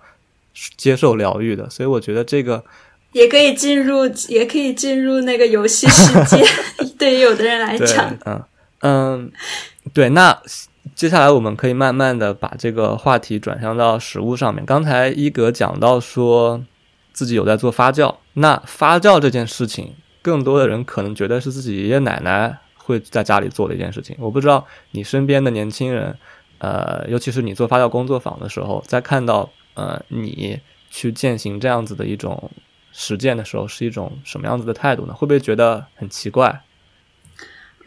[0.76, 1.70] 接受疗愈的。
[1.70, 2.62] 所以我觉得这个
[3.14, 6.44] 也可以进入，也可以进入那个游戏世界。
[7.00, 8.44] 对于有的人来讲，嗯
[8.82, 9.32] 嗯，
[9.94, 10.38] 对，那。
[10.96, 14.66] 接下来我们可以慢慢的把这个话题转向到食物上面。
[14.66, 16.64] 刚才伊格讲到说
[17.14, 24.16] 自己有在做发酵，那发酵这件事情，更多的人可能觉得是自己爷爷奶奶会在家里做的一件事情。
[24.20, 26.18] 我不知道你身边的年轻人，
[26.58, 32.50] 呃，尤其是你做发酵工作坊的时候，在看到呃你去践行这样子的一种
[32.92, 35.14] 实践的时候，是一种什么样子的态度呢？
[35.14, 36.62] 会不会觉得很奇怪？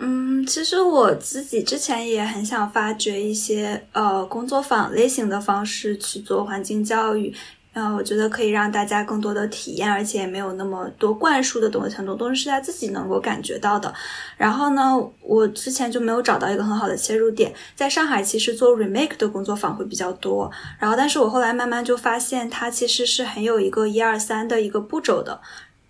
[0.04, 7.32] 嗯，其实我自己之前也很想发掘一些呃工作坊类型的方式去做环境教育，
[7.74, 13.94] 嗯，我觉得可以让大家更多的体验，而且也没有那么多灌输的东西，很多东西是他自己能够感觉到的。
[14.36, 25.40] 然后呢，我之前就没有找到一个很好的切入点，在上海其实做 remake 的工作坊会比较多，然后但是我后来慢慢就发现它其实是很有一个一二三的一个步骤的。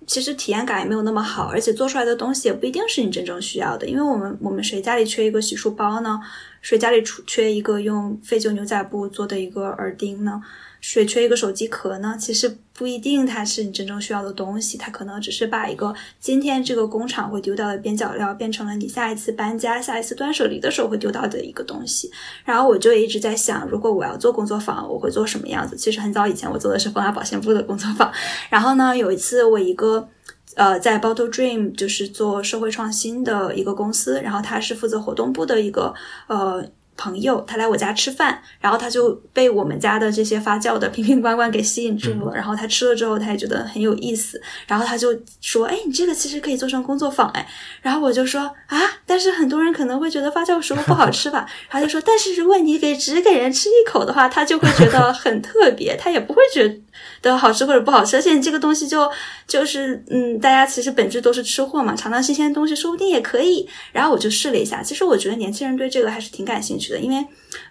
[0.07, 3.87] 其实体验感也没有那么好，而且做出来的东西也不一定是你真正需要的。
[3.87, 6.21] 因为我们我们谁家里缺一个洗漱包呢？
[6.61, 10.41] 谁家里出缺一个用废旧牛仔布做的一个耳钉呢？
[10.83, 12.17] 谁缺一个手机壳呢？
[12.19, 22.11] 其实不一定它是你真正需要的东西，它可能只是把一个今天这个工厂会丢掉的边角料，变成了你下一次搬家、下一次断舍离的时候会丢到的一个东西。
[22.45, 25.77] 然后我就一直在想，如果我要做工作坊，我会做什么样子？
[25.77, 28.13] 其实很早以前我做的是风雅保鲜布的工作坊。
[28.51, 30.09] 然后呢，有一次我一个
[30.57, 35.95] 呃在 Bottle Dream 就是做社会创新的一个公司，然后他是负责活动部的一个
[36.27, 36.69] 呃。
[36.97, 42.35] 朋友，他来我家吃饭，然后他就被我们家的这些发酵的瓶瓶罐罐给吸引住了。
[42.35, 44.41] 然后他吃了之后，他也觉得很有意思。
[44.67, 45.09] 然后他就
[45.41, 47.47] 说：“哎，你这个其实可以做成工作坊。”哎，
[47.81, 56.81] 然后我就说：“啊，但是很多人可能会觉得发酵食物不好吃吧？”他就说：“但是如果你给只给人吃一口的话，他就会觉得很特别，他也不会觉
[57.23, 58.17] 得好吃或者不好吃。
[58.17, 59.11] 而且这个东西就
[59.47, 63.67] 就是嗯，大家其实本质都是吃货嘛，尝尝新鲜的东西说不定也可以。
[63.93, 66.99] 然后我就试了一下，其实我觉得年轻人对这个还是挺感兴趣的。
[66.99, 67.25] 因为，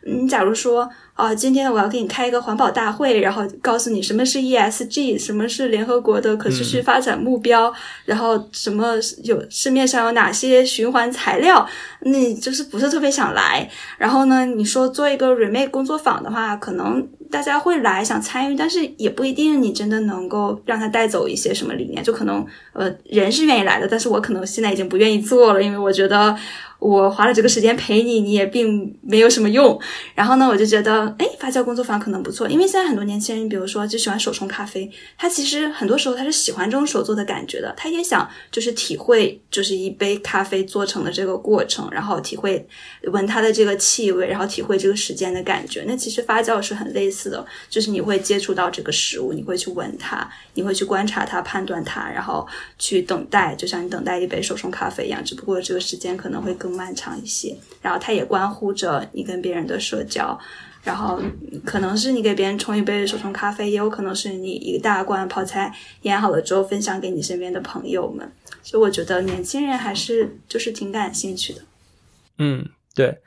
[0.07, 7.71] 嗯，假如说啊，今天我要给你开一个环保大会，然后告诉你什么是 ESG，什么是联合国的可持续发展目标，
[8.05, 11.67] 然后什么有市面上有哪些循环材料，
[12.01, 13.69] 那就是不是特别想来。
[13.97, 26.37] 然后呢，你说做一个 remake 工作坊的话，可能大家会来想参与，但是也不一定你真的能够让他带走一些什么理念，就可能呃人是愿意来的，但是我可能现在已经不愿意做了，因为我觉得。
[26.81, 29.79] 我花了这个时间陪你，你也并没有什么用。
[30.15, 42.67] 然后呢，我就觉得，哎，发酵工作坊可能不错，因为现在很多年轻人，比如说就喜欢手冲咖啡，他其实很多时候他是喜欢这种手做的感觉的，他也想就是体会，就是一杯咖啡做成的这个过程，然后体会
[43.03, 45.85] 闻它的这个气味，然后体会这个时间的感觉。
[45.87, 52.47] 那其实发酵是很类似的，就是你会接触到这个食物，你会去闻它，你会去观察它，判断它，然后
[52.79, 56.70] 去等待，就像你等待一杯手冲咖啡一样，只不过这个时间可能会更。
[56.75, 60.39] 漫长一些，然后它也关乎着你跟别人的社交，
[60.83, 61.21] 然后
[61.65, 68.31] 可能是你给别人冲一杯手冲咖啡，也有可能是你一大罐泡菜腌好了之后分享给你身边的朋友们。
[68.63, 71.61] 所以我觉得年轻人还是就是挺感兴趣的。
[72.37, 72.69] 嗯。
[72.93, 73.19] 对，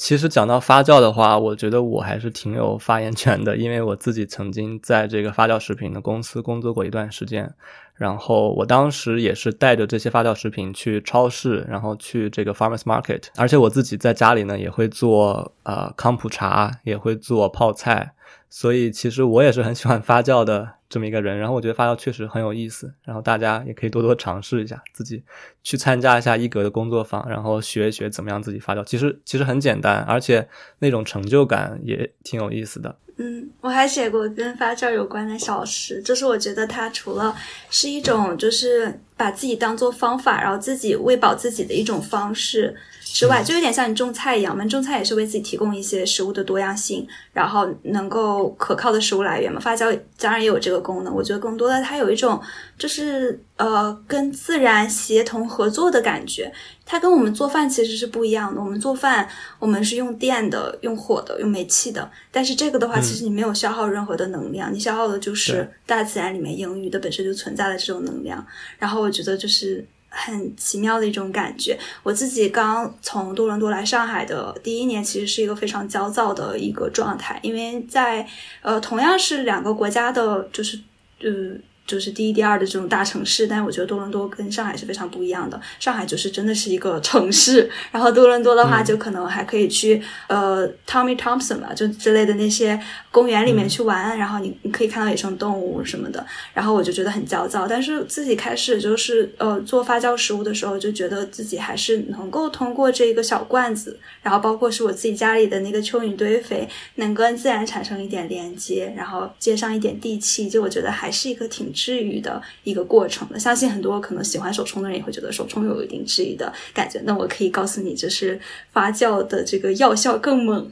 [0.00, 7.54] 其实讲到发酵的话，我觉得我还是挺有发言权的，因为我自己曾经在这个发酵食品的公司工作过一段时间，
[7.94, 18.14] 然后我当时也是带着这些发酵食品去超市，然后去这个 farmers market，而且我自己在家里呢也会做呃康普茶，也会做泡菜。
[18.48, 25.22] 所以其实我也是很喜欢发酵的这么一个人，然后我觉得发酵确实很有意思，然后大家也可以多多尝试一下，自己
[25.62, 28.84] 去参加一下一格的工作坊，然后学一学怎么样自己发酵。
[28.84, 30.46] 其实其实很简单，而且
[30.80, 32.94] 那种成就感也挺有意思的。
[33.16, 37.34] 嗯，我还写过跟发酵有关的小诗，就是我觉得它除了
[37.70, 42.74] 是一种就是把自己当做方法，然后自己喂饱自己的一种方式。
[43.04, 49.60] 之外，就有点像你种菜一样嘛，种菜也是为自己提供一些食物的多样性，然后能够可靠的食物来源嘛。
[49.60, 52.40] 发酵当然也有这个功能，我觉得更多的它有一种
[52.78, 56.52] 就是呃跟自然协同合作的感觉。
[56.84, 68.44] 它跟我们做饭其实是不一样的，我们做饭我们是用电的、用火的、用煤气的，但是这个的话，其实你没有消耗任何的能量，你消耗的就是大自然里面盈余的本身就存在的这种能量。
[68.78, 69.86] 然后我觉得就是。
[70.14, 71.74] 很奇妙的一种感觉。
[72.02, 78.28] 我自己刚从多伦多来上海的第一年，其实是一个非常焦躁的一个状态，因为在
[78.60, 80.78] 呃同样是两个国家的，就是
[81.22, 81.56] 呃。
[81.86, 85.60] 就是第一、第二的这种大城市，但是我觉得多伦多跟上海是非常不一样的。
[85.80, 96.24] 上海就是真的是一个城市，然后多伦多的话，就可能还可以去呃 Tommy Thompson 嘛，就之类的那些公园里面去玩，然后你你可以看到野生动物什么的。
[96.54, 111.71] 然后我就觉得很焦躁，但是自己开始就是呃做发酵食物的时候，就觉得自己还是能够通过这个小罐子，然后包括是我自己家里的那个蚯蚓堆肥，能跟自然产生一点连接，然后接上一点地气，就我觉得还是一个挺。
[111.72, 117.00] 治愈的一个过程的，相信很多可能喜欢手冲的人也会觉得手冲有一定治愈的感觉。
[117.04, 120.70] 那我可以告诉你，就是发酵的这个药效更猛。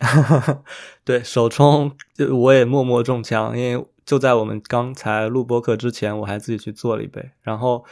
[1.04, 7.30] 对手冲就，我也默默中枪，因为就在我们刚才录播课之前，我还自己去做了一杯。
[7.42, 7.84] 然后，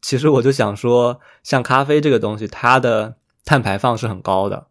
[0.00, 4.66] 其实我就想说，像咖啡这个东西，它的碳排放是很高的。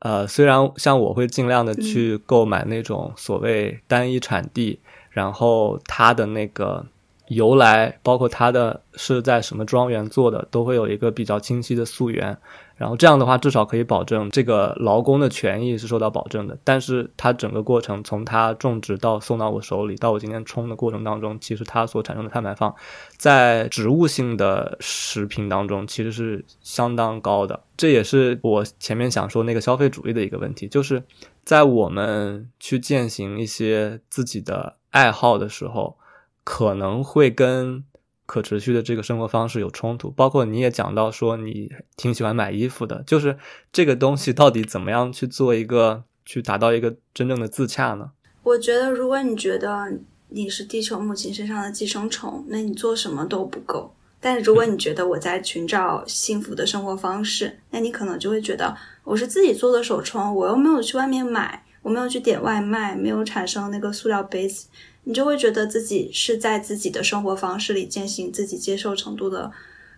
[0.00, 4.80] 呃，虽然像我会尽量的去购买那种所谓单一产地。
[5.16, 6.84] 然后它的那个
[7.28, 12.36] 由来，包括它的是在什么庄园做的，都会有一个比较清晰的溯源。
[12.76, 16.58] 然后这样的话，至少可以保证这个劳工的权益是受到保证的。
[16.62, 22.74] 但是它整个过程，从它种植到送到我手里，到我今天冲的过程当中，其实它所产生的碳排放，
[23.16, 27.58] 在植物性的食品当中其实是相当高的。
[27.78, 31.02] 这也是我前面想说那个消费主义的一个问题，就是
[31.44, 34.76] 在我们去践行一些自己的。
[34.96, 35.98] 爱好的时候，
[36.42, 37.84] 可能会跟
[38.24, 40.10] 可持续的这个生活方式有冲突。
[40.10, 43.36] 包括你也讲到说，你挺喜欢买衣服的，就是
[43.70, 48.12] 这个东西到底怎么样去做一个，去达到一个真正的自洽呢？
[48.42, 49.92] 我觉得，如果你觉得
[50.30, 53.92] 你是地球母亲身上的寄生虫，那你做什么都不够。
[54.18, 61.65] 但是如果你觉得我在寻找幸福的生活方式，那你可能就会觉得我是自己做的手冲，我又没有去外面买。
[61.86, 64.66] 我没有去点外卖，没有产生那个塑料杯子，
[65.04, 69.48] 你就会觉得自己是在自己的生活方式里践行自己接受程度的，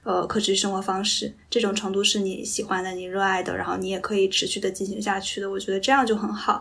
[0.02, 1.32] 呃，可持续生活方式。
[1.48, 5.50] 这种程度是你喜欢的，你热爱的，然后你也可以持续的进行下去的。
[5.50, 6.60] 我觉得这样就很好。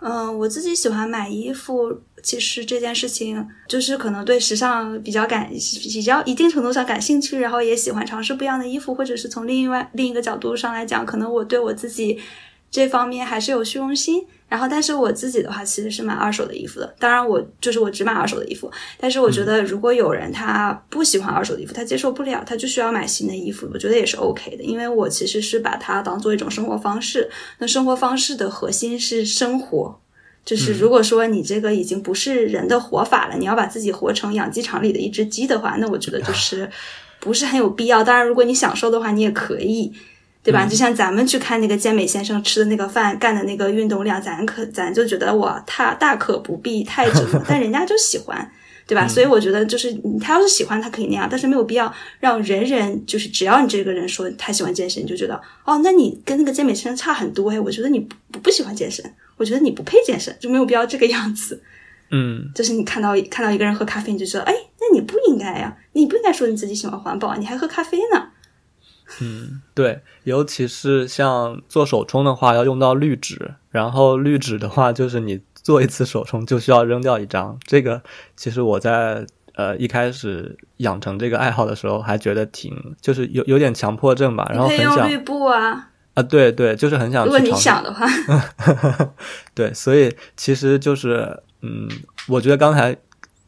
[0.00, 12.20] 嗯，我自己喜欢买衣服，其实这件事情就是可能对时尚比较感，比较一定程度上感兴趣，然后也喜欢尝试不一样的衣服，或者是从另外另一个角度上来讲，可能我对我自己
[12.70, 14.24] 这方面还是有虚荣心。
[14.48, 16.94] 然后，但是我自己的话，其实是买二手的衣服的。
[17.00, 18.70] 当然，我就是我只买二手的衣服。
[18.96, 24.62] 但是，我觉得如果有人他不喜欢二手的衣服，他接受不了，他就需要买新的衣服，我觉得也是 OK 的。
[24.62, 27.28] 因为我其实是把它当做一种生活方式。
[27.58, 30.00] 那生活方式的核心是生活。
[30.44, 36.70] 就是如果说你这个已经不是人的活法了，你要把自己活成养鸡场里的一只鸡的话，那我觉得就 是
[37.18, 38.04] 不是很有必要。
[38.04, 39.92] 当然，如果你享受的话，你也可以，
[40.46, 40.64] 对吧？
[40.64, 48.50] 就像咱们去看那个健美先生吃的那个饭，干的那个运动量，咱可咱就觉得哇，他大可不必太折磨， 但人家就喜欢。
[48.88, 49.08] 对吧？
[49.08, 55.34] 所以我觉得就是他要是喜欢，他可以那样，但是没有必要让人人就是只要你这个人说他喜欢健身，你就觉得
[55.64, 57.58] 哦，那你跟那个健美先生差很多哎。
[57.58, 57.98] 我觉得你
[58.30, 59.04] 不不喜欢健身，
[59.38, 61.60] 我觉得你不配健身，就没有必要这个样子。
[62.12, 68.28] 嗯，就是你看到看到一个人喝咖啡，你就说哎，那你不应该呀，你不应该说你自己喜欢环保，你还喝咖啡呢。
[69.20, 75.40] 嗯，对，尤其是像做手冲的话，要用到滤纸，然后滤纸的话，就是你。
[75.66, 78.00] 做一次手冲就需要扔掉一张，这个
[78.36, 79.26] 其实我在
[79.56, 85.88] 呃一开始养成这个爱好的时候还觉得挺就是有有点强迫症吧，然后很想滤布啊。
[86.14, 88.06] 啊对对，就是很想如果你想的话，
[89.54, 91.88] 对，所以其实就是嗯，
[92.28, 92.96] 我觉得刚才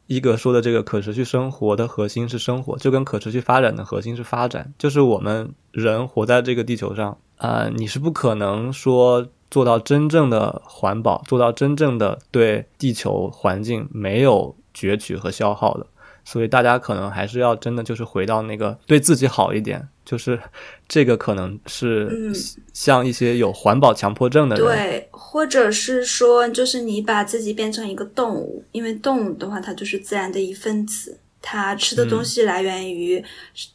[0.09, 9.29] 一哥说的这个可持续生活的核心是生活，就跟可持续发展的核心是发展，就是我们人活在这个地球上啊，你是不可能说。
[9.51, 15.87] 做到真正的环保，做到真正的对地球环境没有攫取和消耗的，
[16.23, 20.41] 所以大家可能还是要真的就是回到那个对自己好一点，就是
[20.89, 22.33] 这个可能是
[22.73, 33.23] 像一些有环保强迫症的人，对，或者是说就是你把自己变成一个动物，因为动物的话它就是自然的一份子，它吃的东西来源于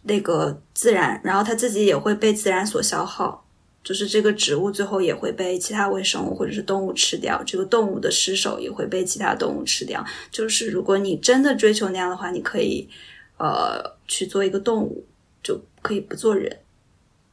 [0.01, 3.45] 那个自然，然后它自己也会被自然所消耗。
[3.83, 10.03] 就是这个植物最后也会被其他微生物或者是动物吃掉，这个动物的尸首也会被其他动物吃掉。
[10.31, 12.89] 就是如果你真的追求那样的话，你可以
[13.37, 15.05] 呃去做一个动物，
[15.43, 16.59] 就可以不做人，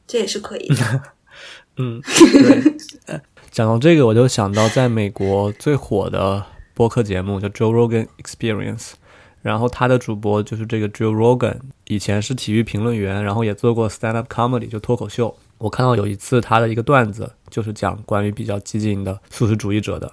[0.05, 1.01] 这也是可以的。
[1.77, 2.01] 嗯，
[3.49, 8.91] 讲到这个，我就想到在美国最火的播客节目叫 Joe Rogan Experience，
[9.41, 15.35] 然后他的主播就是这个 Joe Rogan，以前是体育评论员，然后也做过 stand up comedy，就脱口秀。
[15.57, 20.11] 我看到有一次他的一个段子，就是讲关于比较激进的素食主义者的。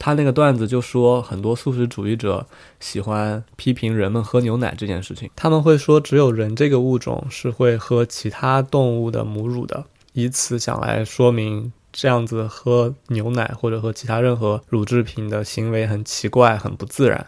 [0.00, 2.44] 他那个段子就说，很多素食主义者
[2.80, 5.30] 喜欢批评人们喝牛奶这件事情。
[5.36, 9.84] 他们会说，只有人这个物种是会喝其他动物的母乳的，
[10.14, 17.26] 以此想来说明这样子喝牛奶或者喝其他任何乳制品的行为很奇怪、很不自然。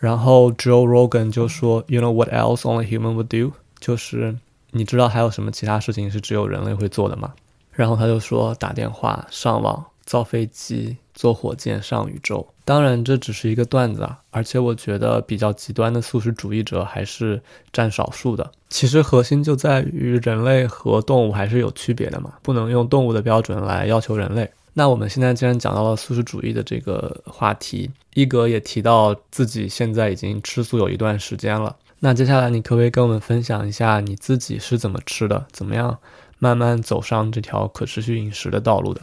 [0.00, 3.52] 然后 Joe Rogan 就说，You know what else only human would do？
[3.78, 4.36] 就是。
[4.76, 7.32] 你知道还有什么其他事情是只有人类会做的吗？
[7.70, 12.46] 然后他就说打电话、上网、造飞机、坐火箭上宇宙。
[12.64, 17.40] 当然这只是一个段子啊，而且我觉得比较极端的素食主义者还是
[17.72, 18.50] 占少数的。
[18.68, 24.50] 其实核心就在于人类和动物还是有区别的嘛，不能用动物的标准来要求人类。
[24.72, 31.76] 那我们现在既然讲到了素食主义的这个话题，一格也提到自己现在已经吃素有一段时间了。
[32.00, 35.96] 那接下来你可不可以跟我们分享一下你自己是怎么吃的，怎么样
[36.38, 39.00] 慢慢走上这条可持续饮食的道路的？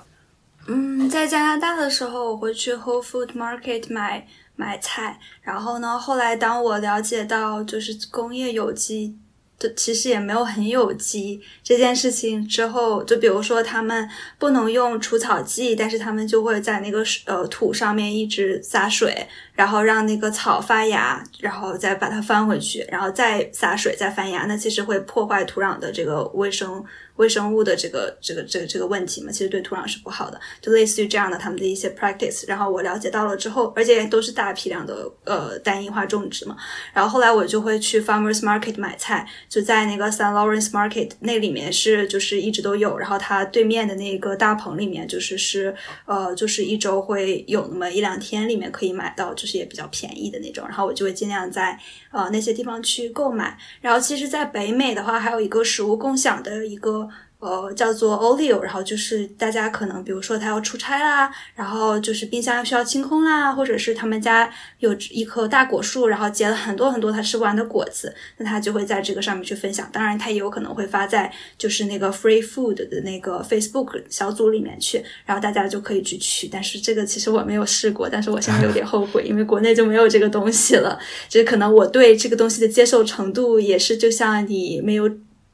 [0.68, 9.18] 嗯，在加拿大的时候，我会去 Whole Food Market 买买菜，然后呢，后来当我了解到就是工业有机。
[9.78, 14.10] 其实也没有很有机这件事情之后，就比如说他们
[14.40, 26.84] 不能用除草剂，但是他们就会在那个呃土上面一直洒水，然后让那个草发芽，然后再把它翻回去，然后再洒水再翻芽，那其实会破坏土壤的这个卫生。
[27.18, 32.46] 微生物的这个这个这个这个问题嘛，其实对土壤是不好的，就类似于这样的他们的一些 practice。
[32.48, 36.56] 然后我了解到了之后，而且都是大批量的呃单一化种植嘛。
[36.94, 42.98] 然后后来我就会去 farmers market 买菜，就在那个 San Lawrence Market 那里面是就是一直都有。
[42.98, 45.76] 然后它对面的那个大棚里面就是是
[46.06, 50.64] 呃就是一周会有那么一两天里面可以买到，就是也比较便宜的那种。
[50.68, 51.80] 然后我就会尽量在
[52.12, 53.58] 呃那些地方去购买。
[53.82, 57.10] 然后其实，在北美的话，还有一个食物共享的一个。
[57.42, 69.90] 呃，叫做 Olio，然后就是大家可能，比如说他要出差啦，然后就是冰箱需要清空啦，或者是他们家有一棵大果树，然后结了很多很多他吃不完的果子，那他就会在这个上面去分享。
[69.92, 76.48] 当然，他也有可能会发在就是那个 Free Food 的那个 Facebook 小组里面去，然后大家就可以去取。
[76.48, 81.00] 但是这个其实我没有试过，但是我现在有点后悔，因为国内就没有这个东西了。
[81.28, 85.10] 就是可能我对这个东西的接受程度也是，就像你没有。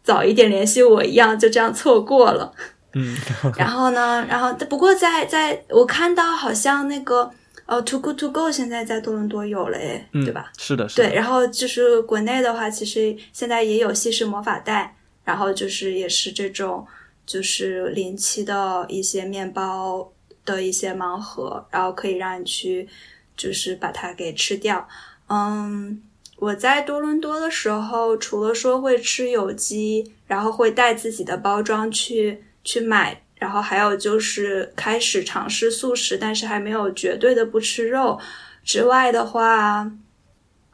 [0.07, 2.53] 早一点联系我一样，就这样错过了。
[2.93, 3.15] 嗯，
[3.57, 4.25] 然后呢？
[4.29, 7.29] 然后不过在在我看到好像那个
[7.65, 10.51] 呃，Too Good To Go 现在在多伦多有了诶，对吧？
[10.57, 11.13] 是的，对。
[11.13, 14.95] 然后就是国内的话，其实现在也有西式魔法袋，
[15.25, 16.87] 然后就是也是这种
[17.25, 20.11] 就是临期的一些面包。
[20.47, 22.87] 的一些盲盒，然后可以让你去
[23.35, 24.87] 就是把它给吃掉。
[25.27, 26.01] 嗯，
[26.37, 38.19] 我在多伦多的时候，除了说会吃有机，然后会带自己的包装去去买，然后还有就是开始尝试素食，但是还没有绝对的不吃肉
[38.63, 39.91] 之外的话，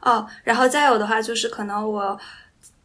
[0.00, 2.18] 哦，然后再有的话就是可能我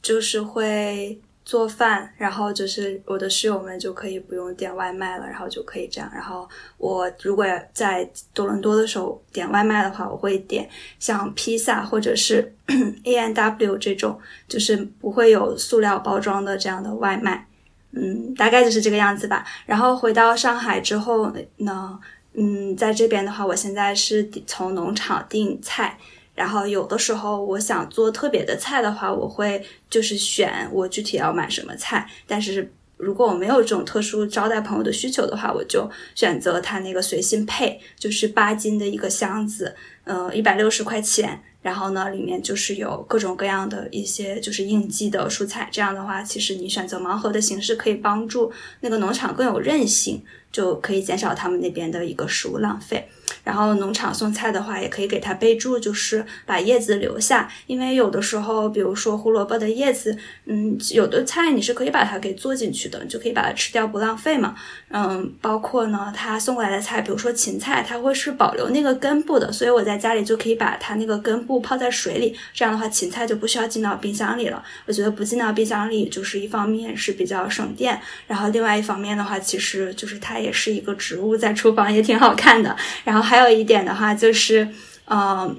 [0.02, 1.20] 就是会。
[1.50, 6.08] 做饭，然后就是我的室友们就可以不用点外卖了，然后就可以这样。
[6.14, 6.48] 然后
[6.78, 7.44] 我如果
[7.74, 10.70] 在多伦多的时候点外卖的话，我会点
[11.00, 12.54] 像披萨或者是
[13.04, 17.48] A N W 这种，就是不会有塑料包装的这样的外卖。
[17.94, 19.44] 嗯，大概就是这个样子吧。
[19.66, 22.00] 然后回到上海之后呢，
[22.34, 25.98] 嗯，在这边的话，我现在是从农场订菜。
[26.40, 32.10] 然后有的时候我想做特别的菜的话，我会就是选我具体要买什么菜。
[32.26, 35.86] 但是如果我没有这种特殊招待朋友的需求的话，我就
[36.16, 39.76] 选择它那个随心配，就是八斤的一个箱子，
[40.06, 41.44] 呃，一百六十块钱。
[41.62, 45.68] 然后呢，里面就是有各种各样的一些就是应季的蔬菜。
[45.70, 50.24] 这样的话，其实你选择盲盒的形式可以帮助那个农场更有韧性，
[50.54, 53.10] 就可以减少他们那边的一个食物浪费。
[53.44, 64.56] 然后农场送菜的话，也可以给它备注，就是把叶子留下，因为有的时候，比如说胡萝卜的叶子，嗯，有的菜你是可以把它给做进去的，你就可以把它吃掉，不浪费嘛。
[64.90, 74.64] 嗯，包括呢，他送过来的菜，比如说芹菜，它会是保留那个根部的，所以我在家里就可以把它那个根部泡在水里，这样的话芹菜就不需要进到冰箱里了。
[74.86, 83.19] 我觉得不进到冰箱里，就是一方面是比较省电，然后另外一方面的话，其实就是它也是一个植物，在厨房也挺好看的，然后。
[83.22, 84.68] 还有一点的话，就是，
[85.06, 85.56] 嗯，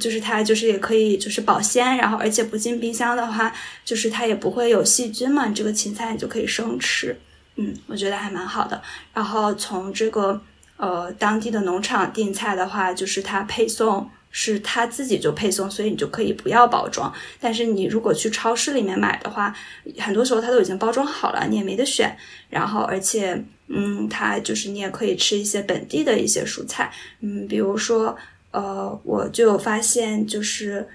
[0.00, 3.52] 就是它就是也可以就是保鲜，然后而且不进冰箱的话，
[3.84, 5.48] 就是它也不会有细菌嘛。
[5.48, 7.18] 这个芹菜你就可以生吃，
[7.56, 8.80] 嗯，我觉得还蛮好的。
[9.12, 10.40] 然后从这个
[10.76, 17.12] 呃当地的农场订菜的话，就是它配送是他自己就配送，所以你就可以不要包装。
[17.38, 19.54] 但是你如果去超市里面买的话，
[20.00, 22.16] 很多时候它都已经包装好了，你也没得选。
[22.50, 23.40] 然后而且。
[23.74, 28.14] 嗯，它就是你也可以吃一些本地的一些蔬菜，嗯，比如说，
[28.50, 30.86] 呃，我就有发现，就是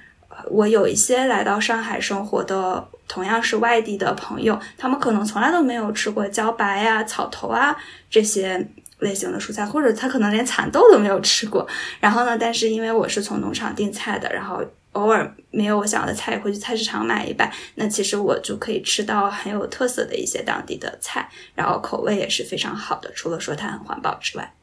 [0.51, 7.75] 我有一些来到上海生活的，同样是外地的朋友，他们可能从来都没有吃过茭白呀、草头啊
[8.11, 8.67] 这些
[9.00, 11.68] 类型的蔬菜，或者他可能连蚕豆都没有吃过。
[12.00, 14.64] 然后呢，但是因为我是从农场订菜的，然后。
[14.93, 17.54] 偶尔没有我想要的菜，也会去菜市场买一摆。
[17.76, 23.12] 那其实我就可以吃到很有特色的一些当地的菜，然后口味也是非常好的。
[23.14, 24.54] 除了说它很环保之外，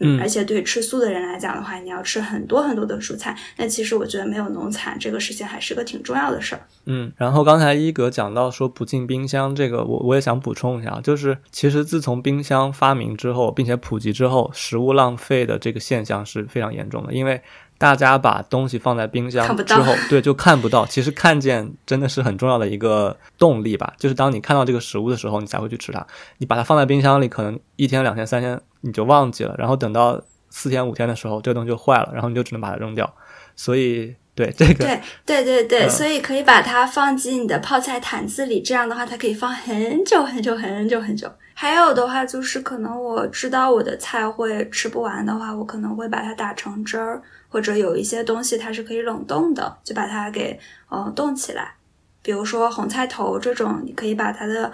[0.00, 3.36] 嗯，而且对吃素的人来讲的话，你要吃很多很多的蔬菜。
[3.56, 6.60] 那其实我觉得没有农残这个事情还是个挺重要的事儿。
[6.86, 17.40] 嗯，然后刚才一格讲到说不进冰箱这个，我我也想补充一下，就是其实自从冰箱发明之后，并且普及之后，食物浪费的这个现象是非常严重的，因为。
[17.78, 20.84] 大家把东西放在冰箱之后，对，就看不到。
[20.84, 23.94] 其实看见真的是很重要的一个动力吧。
[23.96, 26.04] 就是当你看到这个食物的时候，你才会去吃它。
[26.38, 29.54] 你把它放在冰箱里，可能一天、两天、三天你就忘记了。
[29.56, 30.20] 然后等到
[30.50, 33.14] 四天、五天的时候，这个东西就坏了，然后你就只能把它扔掉。
[33.54, 38.60] 所以，对这个，对对对对，所以可以把它放进你的泡菜坛子里。
[38.60, 41.30] 这样的话，它可以放很久很久很久很久。
[41.54, 47.22] 还有的话，就是可能我知道我的菜会吃不完的话，我可能会把它打成汁儿。
[47.48, 51.74] 或者有一些东西它是可以冷冻的，就把它给呃冻起来。
[52.22, 54.70] 比如说红菜头这种，你可以把它的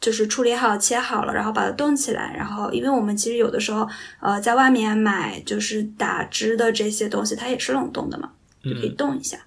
[0.00, 2.34] 就是处理好、切好了，然后把它冻起来。
[2.36, 3.86] 然后，因为我们其实有的时候
[4.20, 8.30] 呃在外面买就是打汁的这些东西，它也是冷冻的嘛，
[8.62, 9.38] 就可以冻一下。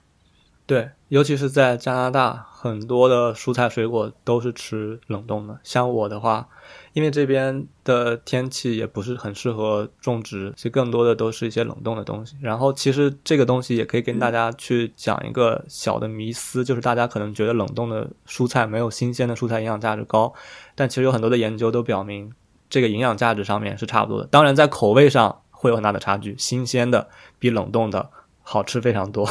[0.65, 5.59] 对，尤其是在加拿大，很多的蔬菜水果都是吃冷冻的。
[5.63, 6.47] 像我的话。
[6.93, 12.35] 因为这边的天气也不是很适合种植，其实更多的都是一些冷冻的东西。
[12.41, 20.33] 然后，其实这个东西也可以跟大家去讲一个小的迷思，就是大家可能觉得冷冻的蔬菜没有新鲜的蔬菜营养价值高，
[20.73, 22.33] 但其实有很多的研究都表明，
[22.67, 24.27] 这个营养价值上面是差不多的。
[24.27, 27.07] 当然，在口味上会有很大的差距，新鲜的
[27.37, 28.09] 比冷冻的
[28.49, 29.27] 好吃非常多。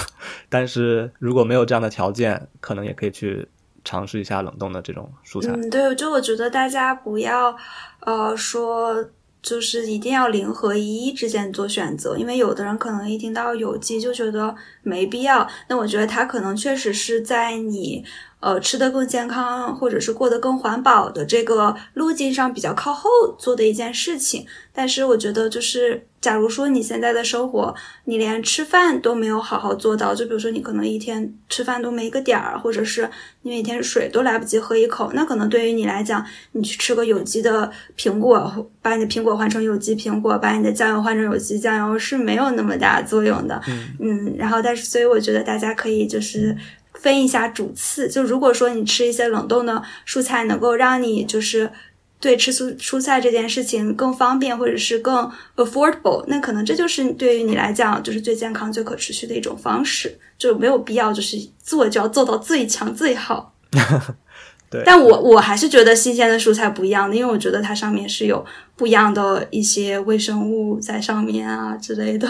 [0.48, 3.48] 但是如果没有这样的条件，可能也可以去。
[3.88, 5.52] 尝试一下冷冻的这种蔬菜。
[5.52, 7.56] 嗯，对，就我觉得大家不要，
[8.00, 9.08] 呃，说
[9.40, 14.52] 就是一定要零和一之间做选择，因为有的人可能一听到有机就觉得
[14.82, 15.46] 没必要。
[15.68, 18.04] 那我觉得它可能确实是在你
[18.40, 24.46] 呃吃得更健康，或者是过得更环保的这个路径上比较靠后做的一件事情。
[24.72, 27.74] 但是我觉得，就是假如说你现在的生活，
[28.04, 33.08] 你连吃饭都没有好好做到，就比如说你可能一天吃饭都没个点儿，或者是
[33.40, 36.22] 你每天水都来不及喝一口，那可能对于你来讲，
[36.52, 43.58] 你去吃个有机的苹果，把你的苹果换成有机苹果，把你的酱油换成有机酱油是没有那么大作用的。
[43.98, 46.54] 嗯，然后但是所以我觉得大家可以就是
[47.00, 51.70] 分一下主次，就如果说你吃一些冷冻的蔬菜，能够让你就是。
[52.18, 63.54] 对吃蔬蔬菜这件事情更方便，或者是更 affordable，那可能这就是对于你来讲就是最健康、最可持续的一种方式，就没有必要就是做就要做到最强最好。
[64.70, 68.44] 对，但我我还是觉得新鲜的蔬菜不一样的，因为我觉得它上面是有
[68.76, 72.26] 不一样的一些微生物在上面啊之类的。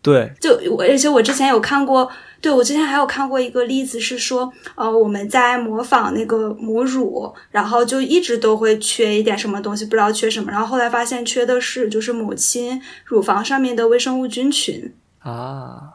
[0.00, 2.08] 对，就我而且我之前有看过。
[2.44, 15.90] 对，我之前还有看过一个例子，是说，呃，我们在模仿那个母乳，然后就一直都会缺一点什么东西，不知道缺什么，然后后来发现缺的是就是母亲乳房上面的微生物菌群啊。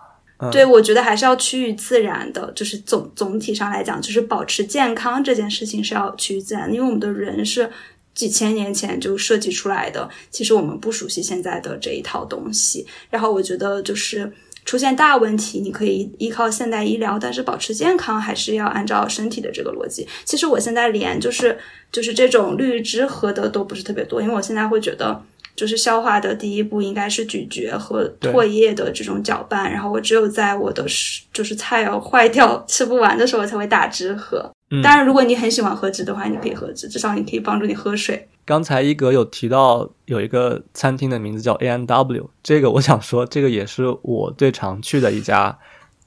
[0.51, 7.69] 对，我觉得还是要趋于自然的，就是总总体上来讲，就是保持健康这件事情是要趋于自然，因为我们的人是
[8.15, 14.33] 几千年前就设计出来的，其实我们不熟悉现在的这一套东西，然后我觉得就是。
[14.65, 20.07] 出现大问题，你可以依靠现代医疗，但是保持健康还是要按照身体的这个逻辑。
[20.25, 21.57] 其实我现在连就是
[21.91, 25.19] 就是这种绿汁喝的都不是特别多，因为我现在会觉得，
[25.55, 30.85] 就是消化的第一步应该是咀嚼和唾液的这种搅拌，然后我只有在我的
[31.33, 34.51] 就是菜要坏掉吃不完的时候才会打汁喝。
[34.83, 38.27] 当然，如果你很喜欢喝汁的话，你可以喝汁，至少你可以帮助你喝水。
[38.45, 45.57] 刚才一格有提到有一个餐厅的名字叫 A N W，这个我想说，这个也是我最常去的一家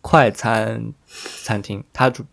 [0.01, 0.93] 快餐
[1.43, 2.25] 餐厅，它主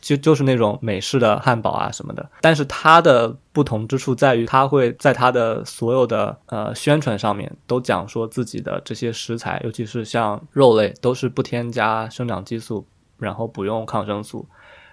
[0.00, 2.28] 就就是那种美式的汉堡啊什么的。
[2.40, 12.86] 但是它的不同之处在于，它会在它的所有的呃宣传上面都讲说自己的这些食材，尤其是像肉类，都是不添加生长激素，
[13.18, 14.46] 然后不用抗生素。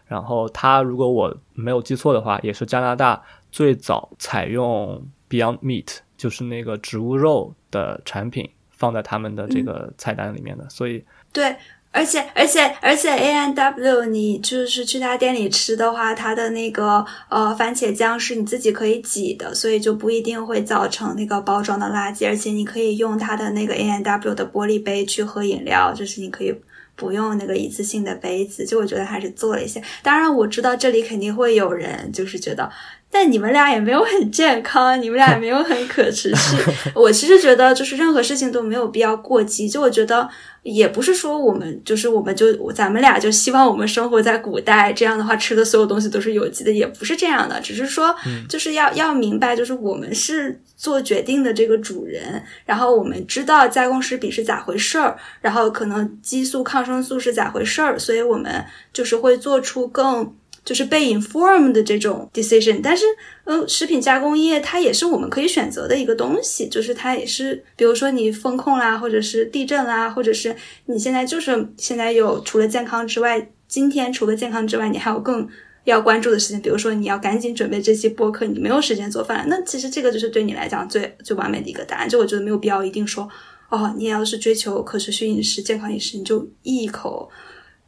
[0.08, 3.22] 然后它如果我没有记错的话，也是加拿大。
[3.52, 11.56] 最早采用 Beyond Meat，就是那个植物肉的产品放在他们的这个菜单里面的，所以对，
[11.92, 26.52] 而且而且而且 A N W，你就是去他店里吃的话，它的那个呃番茄酱是你自己可以挤的，所以就不一定会造成那个包装的垃圾，而且你可以用它的那个 A N W 的玻璃杯去喝饮料，就是你可以
[26.96, 29.82] 不用那个一次性的杯子，就我觉得还是做一下。
[30.02, 32.70] 当然我知道这里肯定会有人就是觉得。
[33.16, 36.58] 但你们俩也没有很健康，你们俩也没有很可持续。
[36.96, 39.70] 我其实觉得，就是任何事情都没有必要过激。
[39.70, 40.28] 就我觉得，
[40.64, 47.62] 也不是说我们就是我们就咱们俩就希望我们生活在古代，这样的话吃的所有东西都是有机的，也不是这样的。
[47.62, 48.16] 只是说，
[48.50, 60.34] 就是要要明白，就是我们是做决定的这个主人，然后我们知道加工食品是咋回事儿，然后可能激素、抗生素是咋回事儿，所以我们就是会做出更。
[60.64, 63.06] 就是被 inform 的这种 decision，但是，
[63.44, 70.56] 呃，食品加工业它也是我们可以选择的一个东西，就是它也是，比如说你风控啦，或者是地震啦，或者是
[70.86, 75.48] 你现在就是现在有除了健康之外，今天除了健康之外，你还有更
[75.84, 82.08] 要关注的事情，比如说你要赶紧准备这期播客，你没有时间做饭，那其实这个就是对你来讲最最完美的一个答案。
[82.08, 83.28] 就我觉得没有必要一定说，
[83.68, 87.30] 哦，你要是追求可持续饮食、健康饮食，你就一口。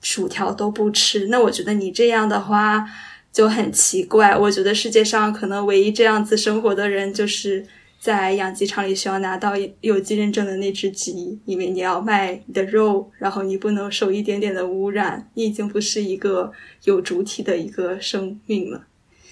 [0.05, 2.85] 薯条都不吃，那我觉得你这样的话
[3.33, 4.37] 就很奇怪。
[4.37, 7.65] 我觉得世界上可能唯一这样子生活的人，就是
[7.99, 16.51] 在养鸡场里需要拿到有机认证的那只鸡，因为你要卖你的肉，然后你不能受一点点的污染，你已经不是一个
[16.83, 18.83] 有主体的一个生命了。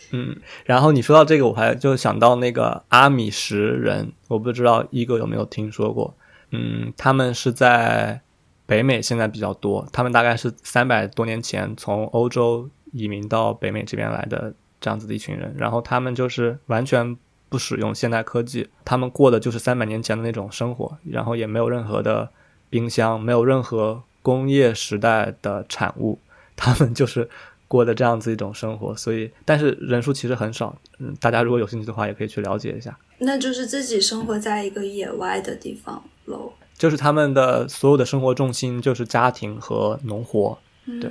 [0.09, 6.17] 嗯，然后你说到这个，我还就想到那个阿米什人，我不知道一哥有没有听说过。
[6.49, 8.21] 嗯，他们是在。
[8.65, 17.17] 北美现在比较多，他们大概是三百多年前从欧洲移民到北美这边来的这样子的一群人，然后他们就是完全
[17.49, 22.29] 不使用现代科技，他们过的就是三百年前的那种生活，然后也没有任何的
[22.69, 26.17] 冰箱，没有任何工业时代的产物，
[26.55, 27.29] 他们就是
[27.67, 32.97] 过的这样子一种生活，所以但是人数其实很少，嗯，大家如果有兴趣的话，也可以去了解一下。
[33.19, 36.53] 那就是自己生活在一个野外的地方喽。
[36.77, 40.57] 就是他们的所有的生活重心就是家庭和农活，
[41.01, 41.09] 对。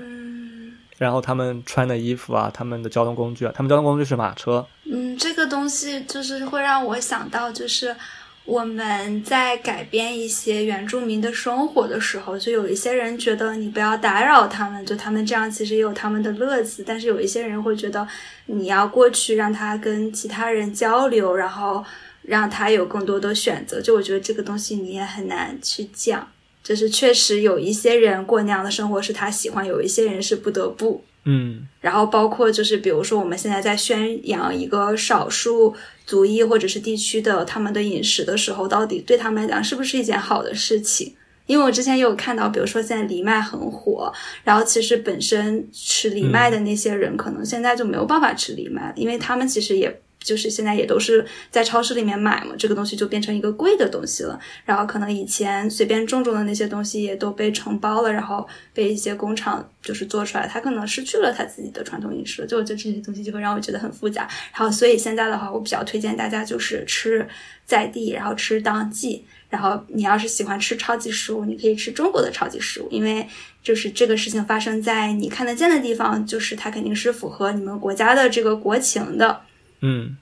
[0.98, 4.64] 然后他们穿的衣服啊，他们的交通工具啊，他们交通工具是马车。
[4.84, 7.96] 嗯，这个东西就是会让我想到，就是
[8.44, 16.84] 我们在改变一些原住民的生活的时候，就有一些人觉得你不要打扰他们，就他们这样其实也有他们的乐子。
[16.86, 18.06] 但是有一些人会觉得
[18.46, 21.84] 你要过去让他跟其他人交流，然后
[22.22, 23.80] 让他有更多的选择。
[23.80, 26.28] 就我觉得这个东西你也很难去讲。
[26.62, 31.04] 就是确实有一些人过那样的生活是他喜欢，有一些人是不得不。
[31.24, 35.74] 嗯，然后包括就是比如说我们现在在宣扬一个少数。
[36.04, 41.14] 族裔或者是地区的他们的饮食的时候，到底对他们来讲是不是一件好的事情？
[41.46, 44.12] 因为我之前也有看到，比如说现在藜麦很火，
[44.42, 50.02] 然后其实本身吃藜麦的那些人，可能现在就没有办法吃藜麦了，因为他们其实也。
[50.22, 54.38] 就是现在也都是在超市里面买嘛，这个东西就变成一个贵的东西了。
[54.64, 62.46] 然后可能以前随便种种的那些东西也都被承包了，然后被一些工厂就是做出来，它可能失去了它自己的传统饮食。
[62.46, 64.28] 就我觉得这些东西就会让我觉得很复杂。
[64.52, 67.26] 然后所以现在的话，我比较推荐大家就是吃
[67.64, 69.24] 在地，然后吃当季。
[69.48, 73.28] 然后你要是喜欢吃超级食物，你可以吃中国的超级食物，因为
[73.62, 79.42] 就是这个事情发生在你看得见的地方，就是它肯定是符合你们国家的这个国情的。
[79.82, 80.16] 嗯，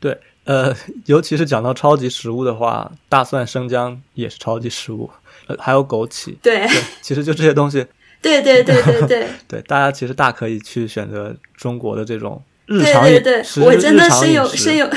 [0.00, 0.74] 对，呃，
[1.06, 5.08] 尤其是讲到超级食物的话，大蒜、生姜也是超级食物，
[5.46, 6.66] 呃，还有枸杞，对，
[7.00, 7.86] 其实就这些东西，
[8.20, 12.42] 对对对对对， 对，大家其实大可以去选择中国的这种。
[12.66, 14.88] 对对对， 我真的深有深有，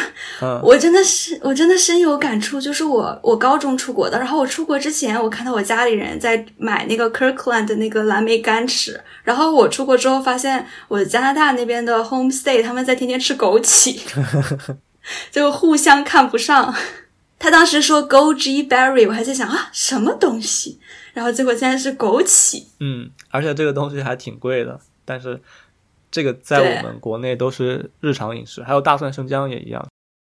[0.63, 2.61] 我真的是我真的深有感触。
[2.61, 13.99] 就是我我高中出国的，然后我出国之前，我看到我家里人在买那个 Kirkland 的那个蓝莓干吃，然后我出国之后发现，我加拿大那边的 homestay 他们在天天吃枸杞，
[15.29, 16.73] 就互相看不上。
[17.37, 20.79] 他当时说 goji berry，我还在想啊什么东西，
[21.13, 22.63] 然后结果现在是枸杞。
[22.79, 25.41] 嗯，而且这个东西还挺贵的，但是。
[26.09, 29.85] 这个在我们国内都是日常饮食，还有大蒜、生姜也一样。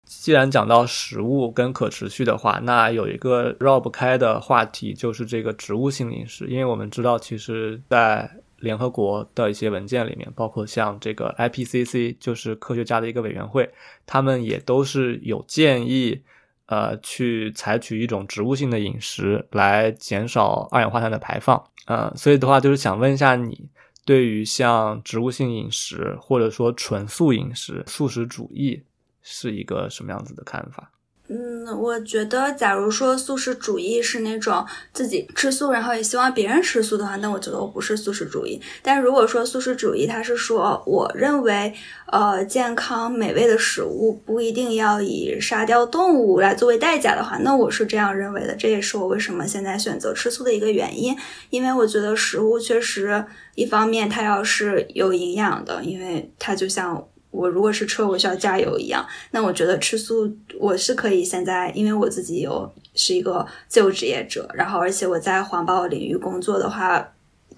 [0.04, 6.46] 既然讲到食物跟可持续的话，那有一个绕不开的话题就是这个植物性饮食。
[6.46, 13.70] 因为我们知道，其实，在联合国的一些文件里面，包括像这个 IPCC，就是科学家的一个委员会，
[14.06, 16.22] 他们也都是有建议，
[16.66, 21.62] 呃，去采取一种植物性的饮食来减少二氧化碳的排放。
[21.86, 23.68] 嗯，所以的话，就是想问一下你。
[24.08, 28.82] 对于像植物性饮食，或者说纯素饮食、素食主义，
[29.20, 30.90] 是一个什么样子的看法？
[31.30, 34.64] 嗯，我觉得，假如说素食主义是那种
[34.94, 38.58] 自己吃素，然后也希望别人吃素的话，那我觉得我不是素食主义。
[38.82, 41.74] 但如果说素食主义，它是说，我认为，
[42.06, 48.56] 呃，健康美味的食物不一定要以杀掉动物来作为代价的话，那我是这样认为的。
[48.56, 51.14] 这也是我为什么现在选择吃素的一个原因，
[51.50, 53.22] 因为我觉得食物确实，
[53.54, 57.06] 一方面它要是有营养的，因为它就像。
[57.30, 59.06] 我如果是车，我需要加油一样。
[59.32, 67.12] 那我觉得吃素，我是可以现在，因为我自己有是一个自由职业者，然后而且我在环保领域工作的话，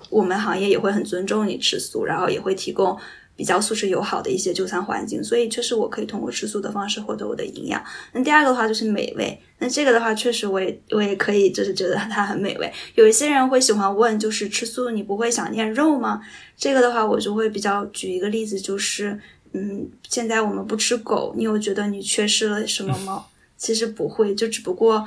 [0.08, 2.98] 我们行业也会很尊重你吃素，然后也会提供
[3.36, 7.82] 比较素食友好的一些就餐环境，所以确实我可以通过吃素的方式获得我的营养。
[8.12, 12.70] 那第二个的话就是美味，那这个的话确实我也我也可以就是觉得它很美味。
[12.96, 16.20] 有一些人会喜欢问，就是吃素你不会想念肉吗？
[16.56, 19.18] 这个的话我就会比较举一个例子，就是。
[19.52, 23.24] 嗯，现在我们不吃狗，你有觉得你缺失了什么吗？
[23.58, 25.06] 其实不会，就只不过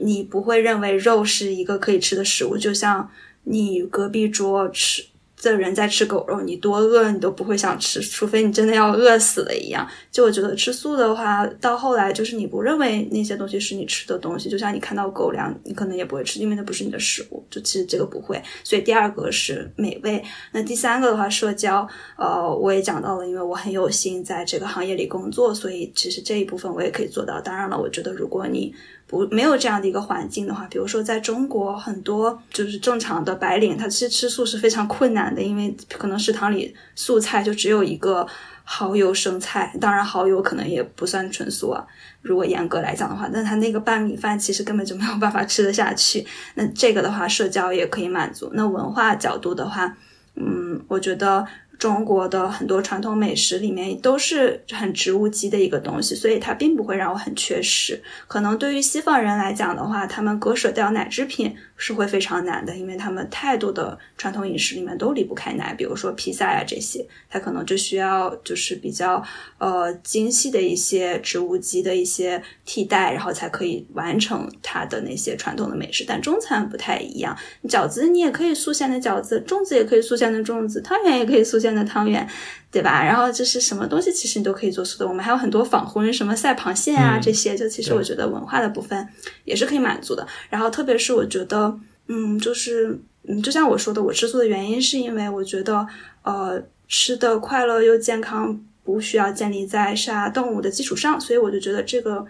[0.00, 3.10] 你不会认为肉是一个可以吃的食物，就像
[3.44, 5.04] 你隔壁桌吃。
[5.40, 9.88] 这人在吃狗肉，你多饿你都不会想吃，除非你真的要饿死了一样。
[10.12, 17.42] 就我觉得吃素的话，到后来就是你不认为那些东西是你吃的东西，就像你看到狗粮，你可能也不会吃，因为那不是你的食物。
[17.50, 18.40] 就其实这个不会。
[18.62, 20.22] 所以第二个是美味，
[20.52, 21.88] 那第三个的话，社交，
[22.18, 27.40] 呃，我也讲到了，因为我很有幸在这个行业里工作，所以其实这一部分我也可以做到。
[27.40, 28.74] 当然了，我觉得如果你
[29.10, 38.24] 不没有这样的一个环境的话，比如说在中国，很多就是正常的白领，他其实吃素是非常困难的，因为可能食堂里素菜就只有一个
[38.64, 41.84] 蚝油生菜，当然蚝油可能也不算纯素啊。
[42.22, 46.24] 如果严格来讲的话，那他那个拌米饭其实根本就没有办法吃得下去。
[46.54, 48.48] 那这个的话，社交也可以满足。
[48.54, 49.96] 那文化角度的话，
[50.36, 51.44] 嗯，我觉得。
[51.80, 58.00] 中国的很多传统美食里面都是很植物基的一个东西，所以它并不会让我很缺失。
[58.28, 69.24] 可能对于西方人来讲的话，他们割舍掉奶制品是会非常难的，因为他们太多的传统饮食里面都离不开奶，比如说披萨呀这些，它可能就需要就是比较
[69.56, 76.04] 呃精细的一些植物基的一些替代，然后才可以完成它的那些传统的美食。
[76.06, 77.34] 但中餐不太一样，
[77.66, 81.70] 饺子你也可以素馅的饺子，粽子也可以素馅的粽子，汤圆也可以素馅。
[81.70, 82.28] 的汤圆，
[82.70, 83.04] 对吧？
[83.04, 85.08] 然后就是什么东西其实你都可以做素的。
[85.08, 89.08] 我们还有很多仿荤，什么赛螃蟹啊这些，就其实我觉得文化的部分
[89.44, 90.26] 也是可以满足的。
[90.48, 92.98] 然后特别是我觉得，嗯，就是
[93.28, 95.86] 嗯，就像我说的，我吃素的原因是因为我觉得，
[96.22, 102.26] 呃，吃的快乐又健康，不需要建立在杀动物的基础上，所以我就觉得这个。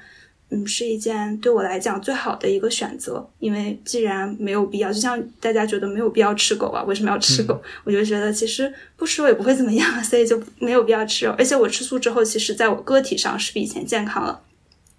[0.50, 7.62] 嗯，是一件对我来讲最好的一个选择，因为既然没有必要，就像大家觉得没有必要吃狗啊，为什么要吃狗？
[7.84, 11.34] 我就觉得其实不吃我也不会怎么样， 所以就没有必要吃肉。
[11.38, 14.40] 而且我吃素之后，其实在我个体上是比以前健康了。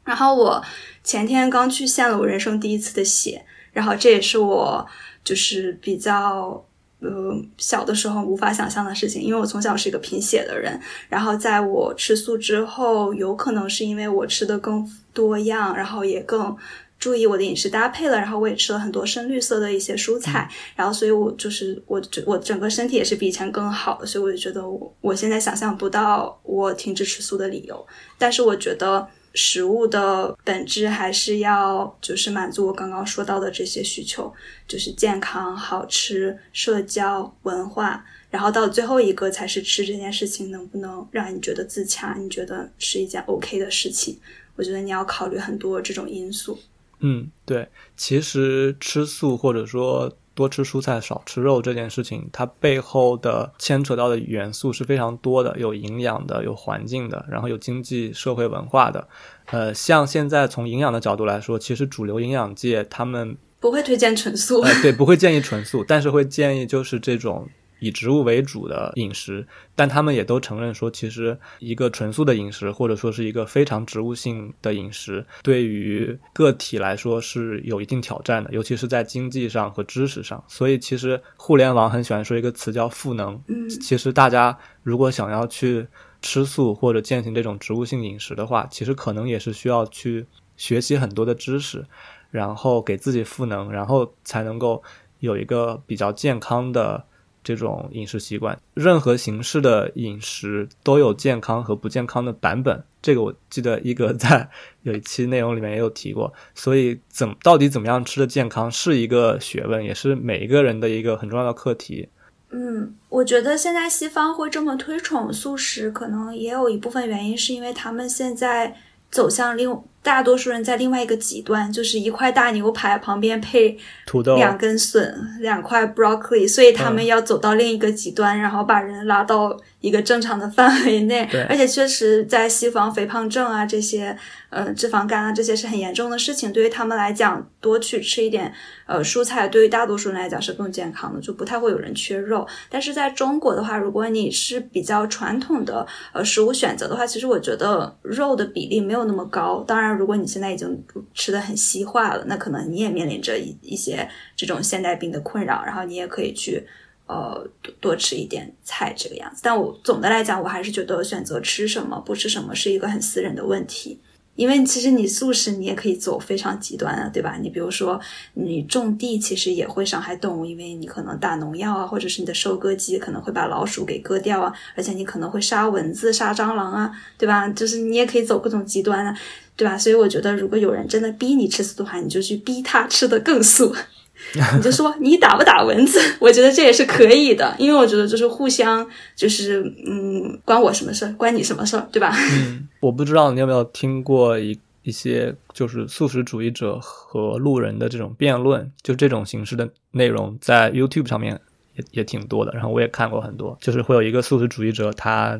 [0.03, 0.63] 然后我
[1.03, 3.43] 前天刚去献了我人生第一次的血，
[3.73, 4.87] 然后这也是我
[5.23, 6.63] 就是比较。
[7.03, 10.79] 呃，小的时候无法想象的事情，因为我从小是一个贫血的人。
[11.09, 16.55] 然后在我吃素之后，有可能是因为我吃的更多样，然后也更
[16.99, 18.17] 注意我的饮食搭配了。
[18.17, 24.05] 然后我也吃了很多深绿色的一些蔬菜，然后所以我就是我我整个身体也是比以前更好的。
[24.05, 27.87] 所以我就觉得我我现在想象不到我停止吃素的理由。
[28.17, 29.07] 但是我觉得。
[29.33, 34.29] 食物的本质还是要就是满足我刚刚说到的这些需求，
[34.67, 44.19] 就是健康、好吃、社交、文化，然后到最后一个才是吃这件事情能不能让你觉得自洽，你觉得是一件 OK 的事情。
[44.55, 46.57] 我觉得你要考虑很多这种因素。
[46.99, 50.15] 嗯，对，其实吃素或者说。
[50.33, 59.05] 多吃蔬菜少吃肉这件事情，它背后的牵扯到的元素是非常多的，有营养的，有环境的，然后有经济社会文化的。
[59.47, 67.49] 呃，像现在从营养的角度来说，其实主流营养界他们 不会推荐纯素，对，不会建议纯素，但是会建议就是这种。
[67.81, 80.41] 以植物为主的饮食，但他们也都承认说，其实一个纯素的饮食，或者说是一个非常植物性的饮食，对于个体来说是有一定挑战的，尤其是在经济上和知识上。
[80.47, 83.41] 所以，其实互联网很喜欢说一个词叫“赋能”。
[83.49, 85.87] 嗯，其实大家如果想要去
[86.21, 91.83] 吃素或者践行这种植物性饮食的话，其实可能也是需要去学习很多的知识，
[92.29, 94.83] 然后给自己赋能，然后才能够
[95.17, 97.03] 有一个比较健康的。
[97.43, 102.83] 这种饮食习惯，任何形式的饮食都有健康和不健康的版本。
[103.01, 104.49] 这个我记得一哥在
[104.83, 106.31] 有一期内容里面也有提过。
[106.53, 112.09] 所以，怎到底怎么样吃的健康是一个学问，也是每一个人的一个很重要的课题。
[112.51, 118.75] 嗯，我觉得现在西方会这么推崇素食，可能也有一部分原因是因为他们现在
[119.09, 119.81] 走向另。
[120.03, 131.29] 大多数人在另外一个极端，就是一块大牛排旁边配土豆、两根笋、两块 broccoli，所以他们要走到另一个极端，然后把人拉到一个正常的范围内。
[131.47, 134.17] 而且确实在西方，肥胖症啊这些，
[134.49, 136.51] 呃，脂肪肝啊这些是很严重的事情。
[136.51, 138.51] 对于他们来讲，多去吃一点
[138.87, 142.47] 呃蔬菜，对于大多数人来讲是更健康的，就不太会有人缺肉。
[142.69, 149.63] 但是在中国的话，如果你是比较传统的呃食物选择的话，其实我觉得肉的比例没有那么高。
[149.67, 149.90] 当然。
[149.97, 150.83] 如果你现在已经
[151.13, 156.65] 吃的很西化了，那可能你也面临着一一些这种现代病的困扰，然后你也可以去
[157.07, 159.41] 呃多多吃一点菜这个样子。
[159.43, 163.99] 但我总的来讲，我还是觉得选择吃什么不吃什么是一个很私人的问题。
[164.41, 167.37] 因为其实你素食你也可以走非常极端啊，对吧？
[167.39, 168.01] 你比如说
[168.33, 177.47] 你种地其实也会伤害动物，因为你可能打农药啊，或者是你的收割机可能会把老鼠给割掉啊，而且你可能会杀蚊子、杀蟑螂啊，对吧？
[177.49, 179.15] 就是你也可以走各种极端啊。
[179.57, 179.77] 对吧？
[179.77, 183.75] 所以我觉得，如果有人真的逼你吃素的话，你就去逼他吃的更素。
[184.55, 185.99] 你就说你打不打蚊子？
[186.19, 191.13] 我觉得这也是可以的，因为我觉得就是互相，就是嗯，关我什么事儿？
[191.13, 191.87] 关你什么事儿？
[191.91, 192.13] 对吧？
[192.33, 201.39] 嗯，我不知道你有没有听过一一些就是素食主义者和路人的这种辩论，就这种形式的内容，在 YouTube 上面
[201.75, 202.51] 也也挺多的。
[202.53, 205.39] 然后我也看过很多，就是会有一个素食主义者，他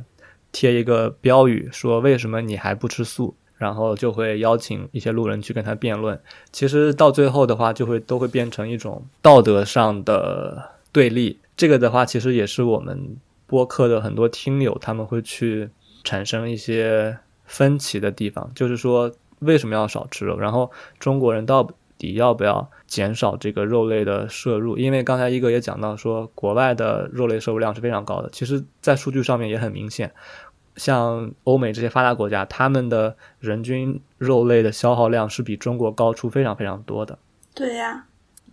[0.52, 6.20] 贴一个标语说：“为什么你还不吃素？”然后就会邀请一些路人去跟他辩论，
[6.52, 11.40] 其实到最后的话，就会都会变成一种道德上的对立。
[11.56, 15.70] 这个的话，其实也是我们播客的很多听友他们会去
[16.04, 24.76] 产生一些分歧的地方，就是说为什么要少吃肉，然后中国人到底要不要减少这个肉类的摄入？
[24.76, 30.12] 因为刚才一哥也讲到说，国外的肉类摄入量是非常高的，其实在数据上面也很明显。
[30.76, 37.18] 像欧美这些发达国家，他们的人均肉类的消耗量是比中国高出非常非常多的。
[37.54, 38.06] 对呀，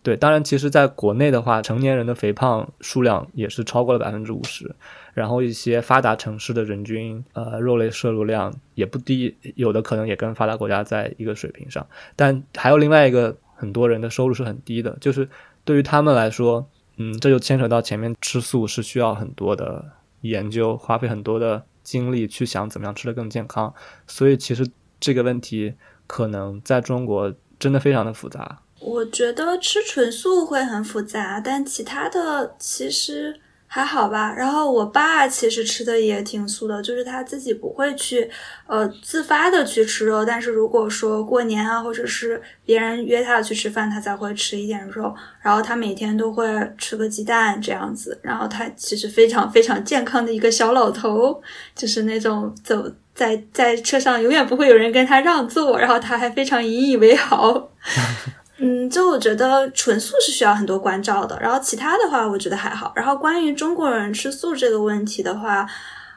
[0.02, 4.74] 对，当然，其实在国内的话，成年人的肥胖数量也是超过了百分之五十。
[5.14, 11.86] 然后一些发达城市的人均呃肉类摄入量也不低，有的可能也跟发达国家在一个水平上。
[12.14, 15.28] 但还有另外一个很多人的收入是很低的，就是
[15.64, 16.66] 对于他们来说，
[16.96, 19.84] 嗯，这就牵扯到前面吃素是需要很多的。
[20.22, 23.72] 研究，花费很多的精力去想怎么样吃得更健康。
[24.06, 24.70] 所以其实
[25.00, 25.74] 这个问题
[26.06, 28.60] 可能在中国真的非常的复杂。
[28.80, 33.40] 我觉得吃纯素会很复杂，但其他的其实。
[33.70, 38.28] 还好吧，然后我爸其实吃的也挺素的，就是他自己不会去，
[38.66, 45.14] 呃，自发的去吃肉，但是如果说过年啊，或者是别人约他去吃饭，他才会吃一点肉。
[45.42, 46.46] 然后他每天都会
[46.78, 51.42] 吃个鸡蛋这样子，然后他其实非常非常健康的一个小老头，
[51.76, 57.70] 就是那种走在在车上永远不会有人跟他让座，然后他还非常引以为豪。
[58.58, 62.92] 嗯，就我觉得纯素是需要很多关照的，然后其他的话我觉得还好。
[62.94, 65.66] 然后关于中国人吃素这个问题的话。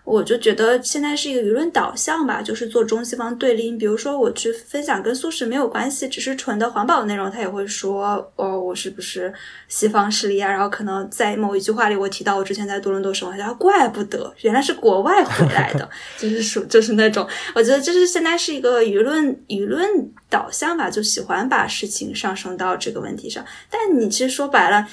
[0.04, 3.72] 我就觉得现在是一个舆论导向吧，就是做中西方对立。
[3.78, 9.32] 比如说我去分享跟素食没有关系，只是纯的环保内容，他也会说哦，我是不是
[9.68, 10.50] 西方势力啊？
[10.50, 15.88] 然后可能在某一句话里，我提到我之前在多伦多生活，他说怪不得原来是国外回来的，
[16.18, 19.88] 就是属就是那种，我觉得就是现在是一个舆论舆论
[20.32, 23.46] 导向吧，就喜欢把事情上升到这个问题上。
[23.70, 24.88] 但你其实说白了，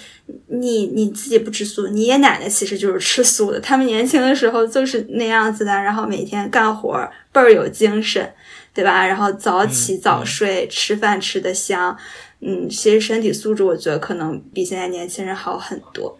[0.48, 4.98] 你你自己不吃素，你爷奶奶其实就是吃素的，他们年轻的时候就是。
[5.10, 6.92] 那样子的，然后每天干活
[7.32, 8.32] 倍儿有精神，
[8.74, 9.06] 对吧？
[9.06, 11.96] 然后早起早睡，吃饭吃得香，
[12.40, 16.18] 嗯，其实身体素质我觉得可能比现在年轻人好很多。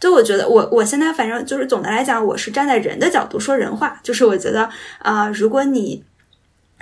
[0.00, 6.02] 就我觉得，我我现在反正就是总的来讲，我是站在人的角度说人话，就是我觉得啊，如果你。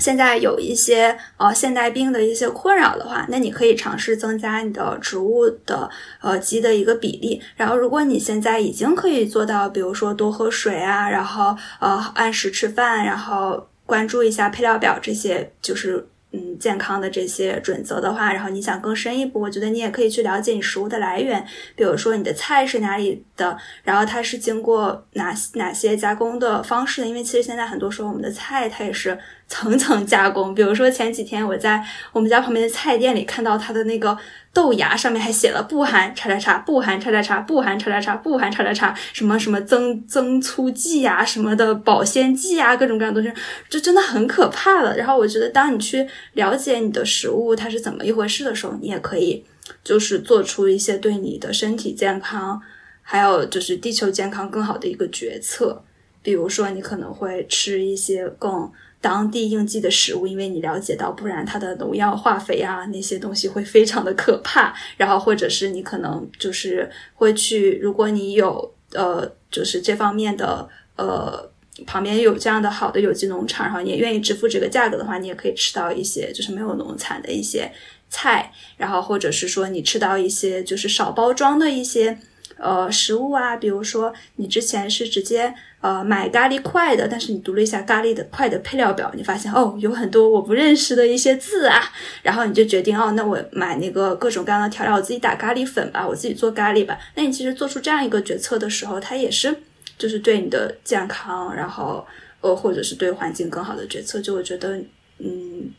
[0.01, 5.89] 现在有一些呃现代病的一些困扰的话，那你可以尝试增加你的植物的
[6.21, 7.41] 呃基的一个比例。
[7.57, 16.09] 然后，如果你现在已经可以做到，比如说多喝水啊，然后呃按时吃饭，然后关注一下配料表这些，就是。
[16.33, 21.45] 嗯，健康的这些准则的话，然后你想更深一步，我觉得你也可以去了解你食物的来源，
[21.75, 29.19] 比如说你的菜是哪里的，然后它是经过哪哪些加工的方式的，因为其实现在很多时候我们的菜它也是
[29.51, 34.17] 层层加工，比如说前几天我在我们家旁边的菜店里看到它的那个。
[34.53, 43.33] 豆芽上面还写了不含叉叉叉，不含叉叉叉，不含叉叉叉，不含叉叉叉，什么什么增增粗剂呀，什么的保鲜剂啊，各种各样东西，
[43.69, 44.97] 这真的很可怕的。
[44.97, 49.45] 然后我觉得，当你去了解你的食物它是怎么一回事的时候，你也可以
[49.85, 52.61] 就是做出一些对你的身体健康，
[53.03, 55.81] 还有就是地球健康更好的一个决策。
[56.25, 58.69] 比如说，你可能会吃一些更。
[59.01, 64.75] 当地应季的食物，因为你了解到，不然它的农药、化肥啊那些东西会非常的可怕。
[64.99, 71.51] 然后或者是你可能就是会去，如果你有呃就是这方面的呃
[71.87, 77.73] 旁边有这样的好的有机农场，然后你也愿意支付这个价格的话，你也可以吃到一些就是没有农残的一些
[78.11, 78.53] 菜。
[78.77, 82.19] 然后或者是说你吃到一些就是少包装的一些
[82.59, 85.55] 呃食物啊，比如说你之前是直接。
[85.81, 91.81] 呃，买咖喱块的，但是你读了一下咖喱的块的配料表，你发现哦，有很多我不认识的一些字啊，
[92.23, 96.99] 然后你就决定哦，那我买那个各种各样的调料，我自己打咖喱粉吧，我自己做咖喱吧。
[97.15, 99.57] 那你其实做出这样一个决策的时候，它也是
[99.97, 102.07] 就是对你的健康，然后
[102.43, 104.21] 呃，或者是对环境更好的决策。
[104.21, 104.77] 就我觉得，
[105.19, 105.71] 嗯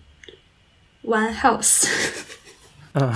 [1.03, 1.87] ，One Health，
[2.93, 3.13] 嗯，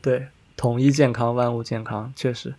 [0.00, 2.54] 对，统一健康，万物健康，确实。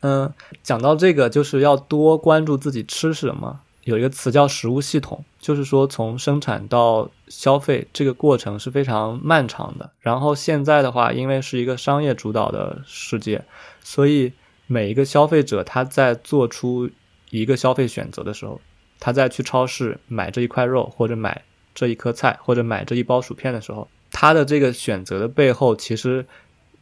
[0.00, 0.32] 嗯，
[0.62, 3.60] 讲到这个，就是要多关注自己吃什么。
[3.84, 9.90] 有一个词叫食物系统，就是说从生产到消费这个过程是非常漫长的。
[10.00, 13.42] 然后现在的话，因为是一个商业主导的世界，
[13.82, 14.32] 所以
[14.66, 16.88] 每一个消费者他在做出
[17.30, 18.60] 一个消费选择的时候，
[18.98, 21.42] 他在去超市买这一块肉，或者买
[21.74, 26.26] 这一颗菜，或者买这一包薯片的时候，他的这个选择的背后，其实。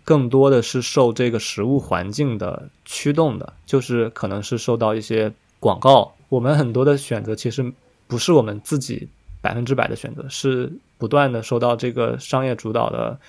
[0.08, 5.30] 更多的是受这个食物环境的驱动的，就是可能是受到一些
[5.60, 6.14] 广告。
[6.30, 7.74] 我们很多的选择其实
[8.06, 9.06] 不是我们自己
[9.42, 13.20] 百分之百的选择，是不断的受到这个商业主导的，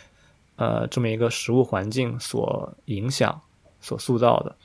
[0.55, 3.41] 呃，这么一个食物环境所影响、
[3.81, 4.55] 所塑造的。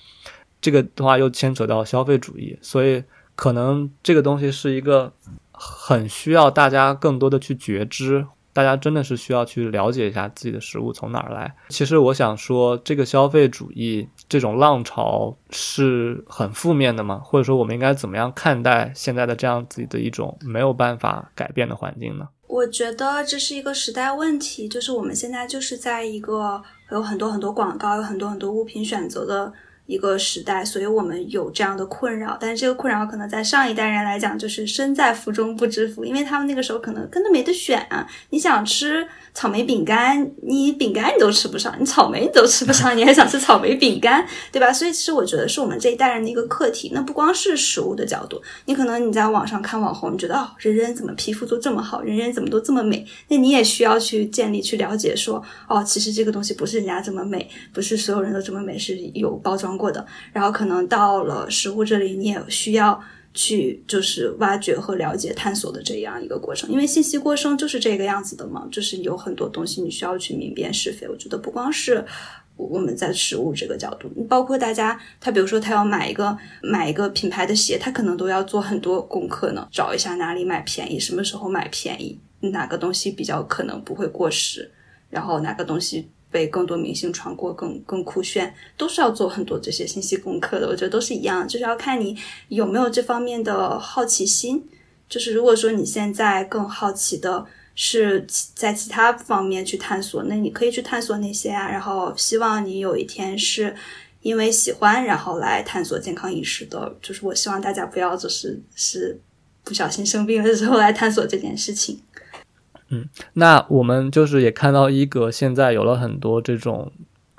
[0.61, 3.03] 这个的话又牵扯到消费主义，所以
[3.35, 5.13] 可能这个东西是一个
[5.51, 8.25] 很需要大家更多的去觉知。
[8.55, 11.55] 大家真的是需要去了解一下自己的食物从哪儿来。
[11.69, 17.21] 其实我想说，这个消费主义这种浪潮是很负面的吗？
[17.23, 22.29] 或者说，我们应该怎么样看待现在的这样子的一种没有办法改变的环境呢？
[22.47, 29.53] 我觉得这是一个时代问题，就是我们现在就是在一个有很多很多广告、有很多很多物品选择的
[29.87, 32.39] 一个时代，所以我们有这样的困扰。
[32.41, 38.07] 但是这个困扰可能在上一代人来讲，就是身在福中不知福，因为他们那个时候可能根本没得选啊。
[38.31, 44.73] 你想吃草莓饼干，你饼干你都吃不上，你草莓你都吃不上，你还想吃草莓饼干，对吧？
[44.73, 46.91] 所以其实我觉得是我们这一代人的一个课题。
[46.95, 59.74] 那不光是食物的角度，你可能你在网上看网红，你觉得哦，人人怎么皮肤都这么好，人人怎么都这么美，那你也需要去建立、去了解，说哦，其实这个东西不是人家这么美，不是所有人都这么美，是有包装。
[59.77, 63.01] 过的，然后可能到了食物这里，你也需要
[63.33, 71.09] 去就是挖掘和了解、探索的这样一个过程，因为信息过剩就是这个样子的嘛，就是有很多东西你需要去明辨是非。
[71.09, 72.05] 我觉得不光是
[72.57, 84.71] 我们在食物这个角度，包括大家，他比如说他要买一个买一个品牌的鞋，他可能都要做很多功课呢，找一下哪里买便宜，什么时候买便宜，哪个东西比较可能不会过时，
[85.11, 86.09] 然后哪个东西。
[86.35, 90.67] 被更多明星传过，更更酷炫，都是要做很多这些信息功课的。
[90.67, 92.19] 我觉得都是一样，就是要看你
[92.49, 94.69] 有没有这方面的好奇心。
[95.09, 101.71] 就是如果说你现在更好奇的是在其他方面去探索，那你可以去探索那些啊。
[101.71, 103.73] 然后希望你有一天是
[104.23, 106.93] 因为喜欢，然后来探索健康饮食的。
[107.01, 109.17] 就是我希望大家不要就是是
[109.63, 112.01] 不小心生病的时候来探索这件事情。
[112.95, 116.93] 嗯，那我们就是也看到一格现在有了很多这种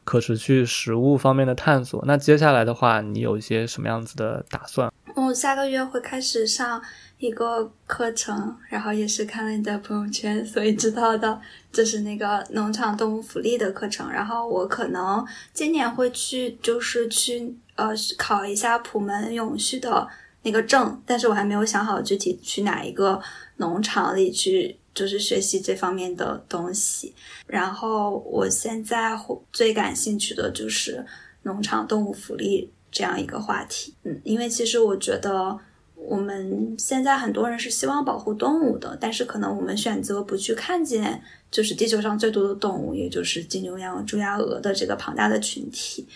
[0.04, 2.04] 可持续食物方面的探索。
[2.06, 4.92] 那接下来的话，你有一些什么样子的打算？
[5.16, 6.82] 我下个月会开始上
[7.20, 11.40] 一个课程，然后也是看了你的朋友圈，所以知道的，
[11.72, 14.12] 这是那个农场动物福利的课程。
[14.12, 20.08] 然后我可能今年会去，就是去呃考一下普门永续的
[20.44, 23.22] 那个证，但是我还没有想好具体去哪一个
[23.58, 24.78] 农场里去。
[24.96, 27.14] 就是学习这方面的东西，
[27.46, 29.12] 然后我现在
[29.52, 31.06] 最感兴趣的就是
[31.44, 33.94] 农场动物福利这样一个话题。
[34.04, 35.60] 嗯，因为其实我觉得
[35.96, 41.22] 我们现在很多人是希望保护动物的，但是可能我们选择不去看见，
[41.52, 46.08] 就是地球上最多的动物，也就是金牛羊、猪鸭鹅的这个庞大的群体。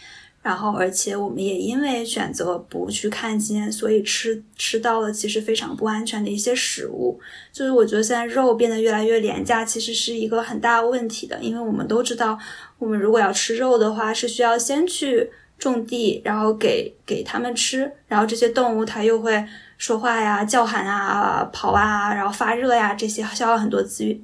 [0.41, 7.19] 然后，而且我们也因为选择不去看见，所以吃吃到了其实非常不安全的一些食物。
[7.51, 11.37] 就是我觉得现在肉变得越来越廉价，其实是一个很大问题的。
[11.41, 12.39] 因为我们都知道，
[12.77, 19.45] 我们如果要吃肉的话，是需要先去种地，然后给给他们吃，然后这些动物它又会。
[19.79, 24.19] 说话呀、叫喊啊、跑啊，然后发热呀，这些消耗很多资源，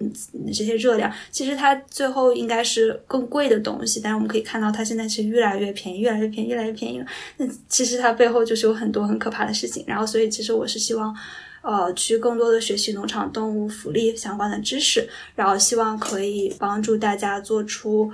[0.53, 4.01] 这些热量，其实它最后应该是更贵的东西。
[4.03, 7.05] 但是我们可以看到，它现在是越来越便宜，越来越便宜，越来越便宜了。
[7.37, 9.85] 那其实它背后就是有很多很可怕的事情。
[9.87, 11.15] 然后，所以其实我是希望，
[11.61, 18.11] 呃，去更多的学习农场动物福利相关的知识，然后希望可以帮助大家做出。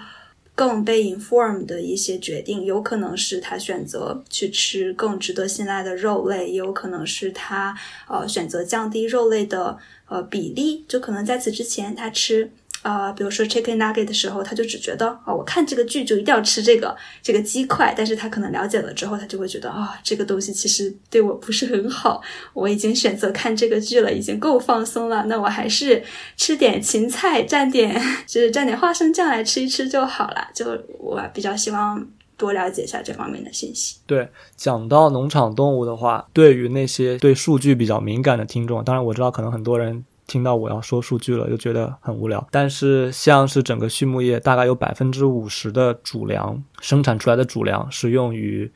[0.61, 7.75] 更被 inform 的一些决定，有可能是他选择去吃更值得信赖的肉类，也有可能是他
[8.07, 9.75] 呃选择降低肉类的
[10.07, 12.51] 呃比例，就可能在此之前他吃。
[12.81, 22.21] 啊，比如说 chicken nugget 的时候，他就只觉得啊，我看这个剧就一定要吃这个这个鸡块，但是他可能了解了之后，他就会觉得啊，这个东西其实对我不是很好。
[22.53, 26.03] 我已经选择看这个剧了，已经够放松了，那我还是
[26.35, 30.47] 吃点芹菜，蘸点就是蘸点花生酱来吃一吃就好了。
[30.53, 30.65] 就
[30.97, 32.03] 我比较希望
[32.35, 33.97] 多了解一下这方面的信息。
[34.07, 40.03] 对，讲到农场动物的话，对于那些对数据比较敏感的听众，当然我知道可能很多人。
[40.31, 42.47] 听到我要说数据了，就觉得很无聊。
[42.49, 48.71] 但是，像是整个畜牧业，大概有百分之五十的主粮生产出来的主粮是用于，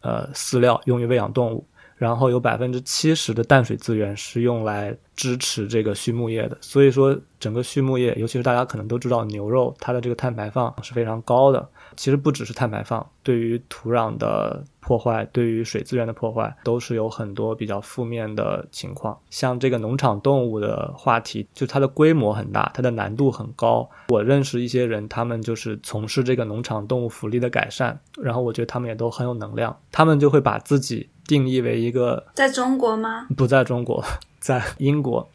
[0.00, 1.64] 呃，饲料，用于喂养动物。
[1.96, 6.56] 然后有百分之七十的淡水资源是用来支持这个畜牧业的。
[6.60, 11.68] 所以说，整个畜牧业，尤其是大家可能都知道，牛肉它的这个碳排放是非常高的。
[11.98, 19.18] 其实不只是碳排放，对于土壤的破坏，对于水资源的破坏，都是有很多比较负面的情况。
[19.30, 23.90] 像这个农场动物的话题，就它的规模很大，它的难度很高。
[24.10, 29.76] 我认识一些人，他们就是从事这个农场动物福利的改善，然后我觉得他们也都很有能量。
[29.90, 33.26] 他们就会把自己定义为一个在中国吗？
[33.36, 34.04] 不在中国，
[34.38, 35.28] 在英国。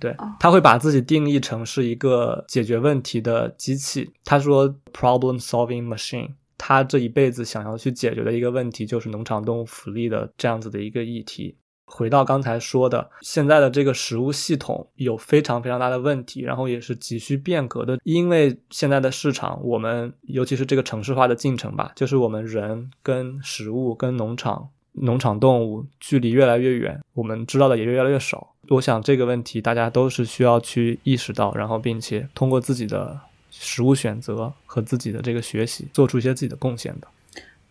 [0.00, 4.10] 对，他会把自己定义成是一个解决问题的机器。
[4.24, 6.30] 他说，problem solving machine。
[6.56, 11.56] 他这一辈子想要去解决的一个问题，就是农场动物福利的这样子的一个议题。
[11.86, 17.98] 回到刚才说的，现在的这个食物系统有非常非常大的问题，然后也是急需变革的。
[18.04, 24.68] 因为现在的市场，我们尤其是这个城市化的进程吧，就是我们人跟食物、跟农场。
[24.92, 28.54] 农场动物距离越来越远，我们知道的也越来越少。
[28.70, 33.18] 我想这个问题大家都是需要去意识到，然后并且通过自己的
[33.50, 37.08] 食物选择和自己的这个学习，做出一些自己的贡献的。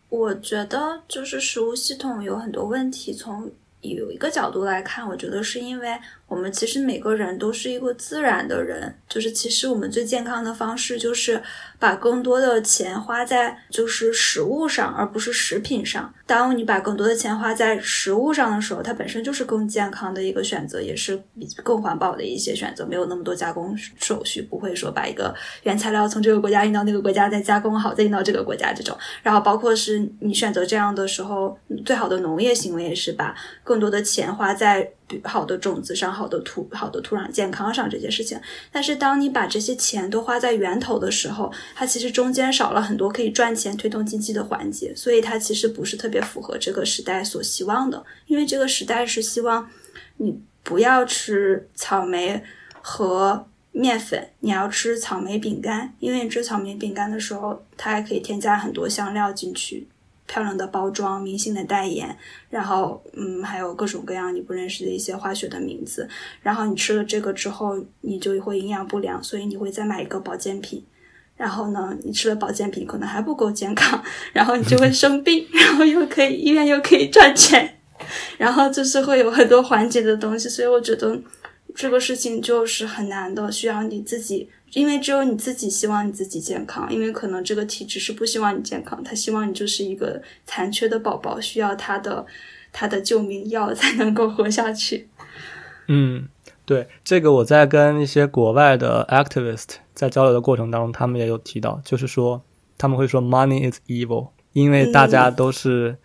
[0.10, 3.50] 我觉得就是食物系统有很多问题，从
[3.82, 5.98] 有一个角度来看，我觉得是因为。
[6.30, 11.42] 我们其实每个人都是一个自然的人，就是其实我们最健康的方式就是
[11.80, 16.14] 把更多的钱花在就是食物上，而不是食品上。
[16.28, 25.34] 当你把更多的钱花在食物上的时候，它本身就是更健康的一个选择，也是比更环保的一些选择，没有那么多加工手续，不会说把一个
[25.64, 28.96] 原材料从这个国家运到那个国家再加工好再运到这个国家这种。
[29.24, 34.92] 然后包括是你选择这样的时候，最好的农业行为也是把更多的钱花在。
[35.24, 38.40] 好的种子上，好的土，好的土壤健康上这些事情，
[38.72, 48.04] 但是当你把这些钱都花在源头的时候，它其实中间少了很多可以赚钱、推动经济的环节，所以它其实不是特别符合这个时代所希望的。
[48.28, 49.70] 因为这个时代是希望
[50.18, 52.44] 你不要吃草莓
[52.82, 59.88] 和面粉，你要吃草莓饼干，因为你吃草莓饼干的时候，它还可以添加很多香料进去。
[60.32, 62.16] 漂亮的包装，明星的代言，
[62.52, 66.08] 然后嗯，还有各种各样你不认识的一些化学的名字。
[66.44, 70.86] 然后你吃了这个之后，你就会营养不良，所以你会再买一个保健品。
[71.36, 77.80] 然后呢，你吃了保健品可能还不够健康，然后你就会生病，然后又可以医院又可以赚钱，
[78.38, 80.48] 然后就是会有很多环节的东西。
[80.48, 81.20] 所以我觉得
[81.74, 84.48] 这个事情就是很难的，需要你自己。
[84.74, 92.26] 因为只有你自己希望你自己健康，因为可能这个体质是不希望你健康，他希望你就是一个残缺的宝宝，需要他的
[92.72, 95.10] 他的救命药才能够活下去。
[95.88, 96.28] 嗯，
[96.66, 102.44] 对，这个我在跟一些国外的 activist 在交流的过程当中，他们也有提到，就是说
[102.78, 105.98] 他们会说 money is evil，因为大家都是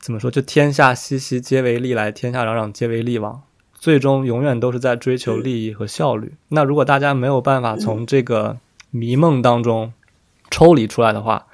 [0.00, 3.42] 怎么说，就天下熙熙皆为利来，天下攘攘皆为利往。
[3.86, 6.34] 最终永远都是在追求利益和效率。
[6.48, 8.58] 那如果大家没有办法从这个
[8.90, 9.92] 迷梦当中
[10.50, 11.46] 抽离出来的话，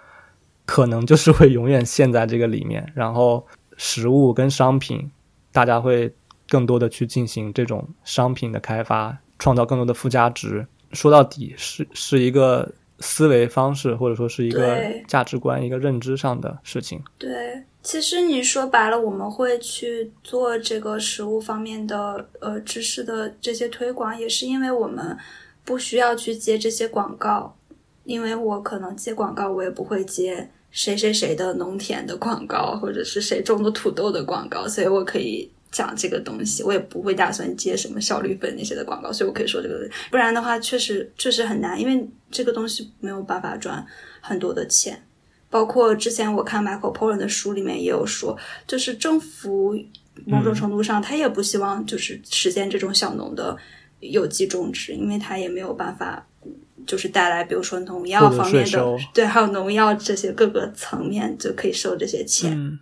[0.65, 2.91] 可能就是会永远陷在这个里面。
[2.95, 3.47] 然后
[3.77, 5.11] 食物跟商品，
[5.53, 6.11] 大家会
[6.49, 10.67] 更多的去进行这种商品的开发，创造更多的附加值。
[10.93, 12.73] 说到底是是一个
[13.03, 17.03] 思维方式，或者说是一个价值观、一个认知上的事情。
[17.19, 17.29] 对。
[17.83, 25.19] 其实你说白了，我们会去做这个食物方面的呃知识的这些推广，也是因为我们
[25.65, 27.57] 不需要去接这些广告，
[28.05, 43.85] 因为我可能接广告，我也不会接谁谁谁的农田的广告，或者是谁种的土豆的广告，所以我可以讲这个东西，我也不会打算接什么效率粉那些的广告，所以我可以说这个，不然的话确实确实很难，因为这个东西没有办法赚
[44.21, 45.03] 很多的钱。
[45.51, 49.79] 包括之前我看 Michael Pollan 的书里面也有说，就是政府
[50.25, 53.57] 某种程度上他也不希望就是实现这种小农的
[54.01, 56.27] 有机种植，因为他也没有办法，
[56.87, 62.53] 就是带来比如说农药方面的对，还有农药这些各个层面就可以收这些钱。
[62.59, 62.79] 嗯，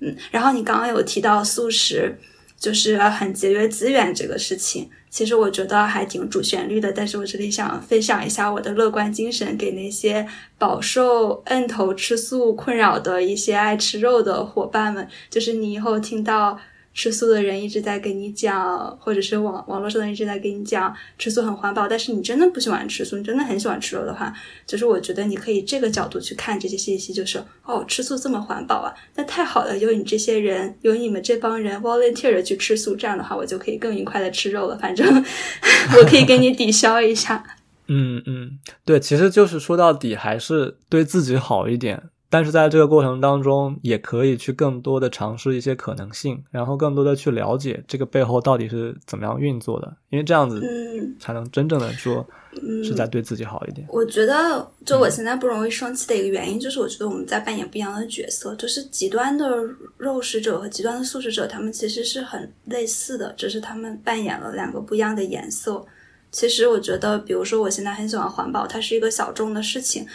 [0.00, 2.18] 嗯然后你刚刚有提到素食，
[2.58, 4.90] 就是很节约资源这个事情。
[5.08, 10.26] 其实我觉得还挺主旋律的，但是我这里想分享一下我的乐观精神，给那些
[10.58, 16.58] 饱受摁头吃素困扰的一些爱吃肉的伙伴们，就是你以后听到。
[17.00, 24.30] 吃素的人一直在跟你讲，或者是网网络上的人一直在跟你讲吃素很环保，但是你真的不喜欢吃素，你真的很喜欢吃肉的话，
[24.66, 35.24] 就是我觉得你可以这个角度去看这些信息，就是哦，吃素这么环保啊，那太好了，有你这些人，有你们这帮人 volunteer 去吃素，这样的话我就可以更愉快的吃肉了，反正
[35.96, 37.42] 我可以给你抵消一下。
[37.86, 42.02] 嗯嗯，对，其实就是说到底还是对自己好一点。
[42.32, 50.62] 但是在这个过程当中，也可以去更多的尝试一些可能性，然后更多的去了解这个背后到底是怎么样运作的，因为这样子
[51.18, 52.24] 才能真正的说
[52.84, 53.84] 是在对自己好一点。
[53.90, 59.44] 我觉得，就我现在不容易生气的一个原因，就是我觉得我们在扮演不一样的角色，就是极端的
[59.98, 65.84] 肉食者和极端的素食者，他们其实是很类似的，只是他们扮演了两个不一样的颜色。
[66.30, 70.06] 其实我觉得，比如说我现在很喜欢环保，它是一个小众的事情。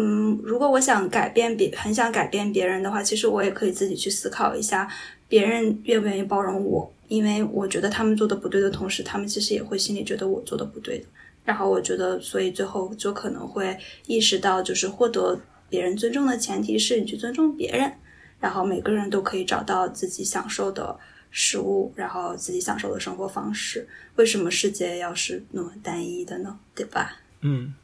[0.00, 4.88] 嗯，如果我想改变别，很想改变别人的话，其实我也可以自己去思考一下，
[5.26, 6.92] 别人愿不愿意包容我？
[7.08, 11.04] 因为我觉得他们做的不对的同时，他们其实也会心里觉得我做的不对的。
[11.44, 13.76] 然后我觉得，所以最后就可能会
[14.06, 17.92] 意识到，就是获得别人尊重的前提是你去尊重别人。
[18.38, 20.96] 然后每个人都可以找到自己享受的
[21.30, 23.88] 食物，然后自己享受的生活方式。
[24.14, 26.58] 为什么世界要是那么单一的呢？
[26.74, 27.16] 对吧？
[27.40, 27.74] 嗯。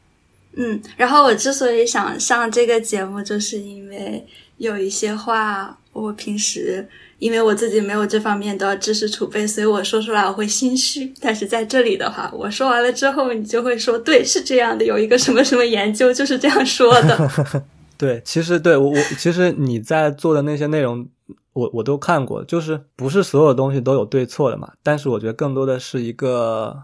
[0.57, 4.27] 嗯，然后我之所以想上这个节目，就是因为
[4.59, 11.13] 有一些话，我平时因为我自己没有这方面的知识储备，所以我说出来我会心虚。
[11.21, 17.31] 但是在这里的话，我说完了之后，你就会说，对，是这样的，有一个什么什么研究就是这样说的。
[17.97, 21.09] 对，其实对我我其实你在做的那些内容，
[21.53, 24.73] 我我都看过，就是不是所有东西都有对错的嘛。
[24.83, 26.77] 但是我觉得更多的是一个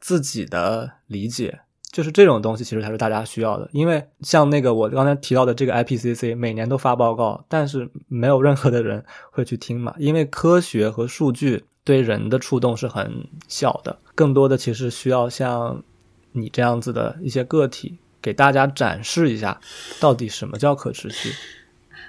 [0.00, 1.60] 自己的理解，
[1.94, 3.68] 就是这种东西其实才是大家需要的。
[3.72, 9.94] 因为像那个我刚才提到的这个 IPCC，每年都发报告，但是没有任何的人会去听嘛。
[9.98, 15.84] 因为科学和数据对人的触动是很小的，更多的其实需要像
[16.32, 17.98] 你这样子的一些个体。
[18.20, 19.60] 给大家展示一下，
[20.00, 21.28] 到底什么叫可持续。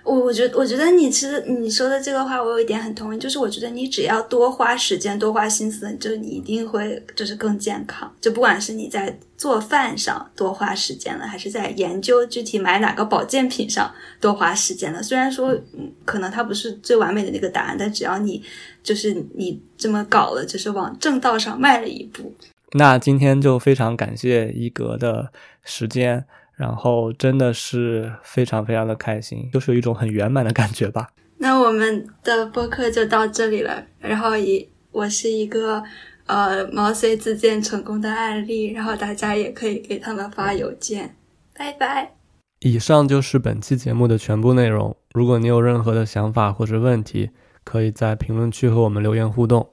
[0.06, 8.10] 我我觉得，我觉得你其实你说的这个话，我有一点很同意，就是我觉得你只要多花时间、多花心思，就你一定会就是更健康。
[8.22, 13.92] 就不管是你在做饭上多花时间了，还是在研究具体买哪个保健品上
[14.22, 18.44] 多花时间了，虽然说嗯，可能它不是最完美的那个答案，但只要你
[18.84, 22.32] 就是你这么搞了，就是往正道上迈了一步。
[22.74, 25.32] 那今天就非常感谢一格的
[25.64, 26.26] 时间，
[26.56, 31.10] 然后真的是非常非常的开心，就是有一种很圆满的感觉吧。
[31.38, 35.84] 那我们的播客就到这里了，然后以我是一个
[36.28, 41.16] 呃毛遂自荐成功的案例，然后大家也可以给他们发邮件。
[41.54, 42.14] 拜拜。
[42.62, 44.96] 以上就是本期节目的全部内容。
[45.14, 47.30] 如果你有任何的想法或者问题，
[47.64, 49.70] 可以在评论区和我们留言互动。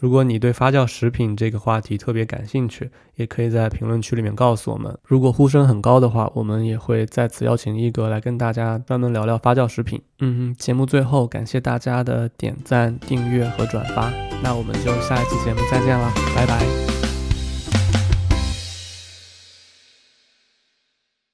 [0.00, 4.96] 如果你对发酵食品这个话题特别感兴趣，也可以在评论区里面告诉我们。
[5.04, 10.00] 如果呼声很高的话，我们也会再次邀请一哥来跟大家专门聊聊发酵食品。
[10.20, 14.10] 嗯，节目最后感谢大家的点赞、订阅和转发。
[14.42, 17.09] 那我们就下一期节目再见啦，拜拜。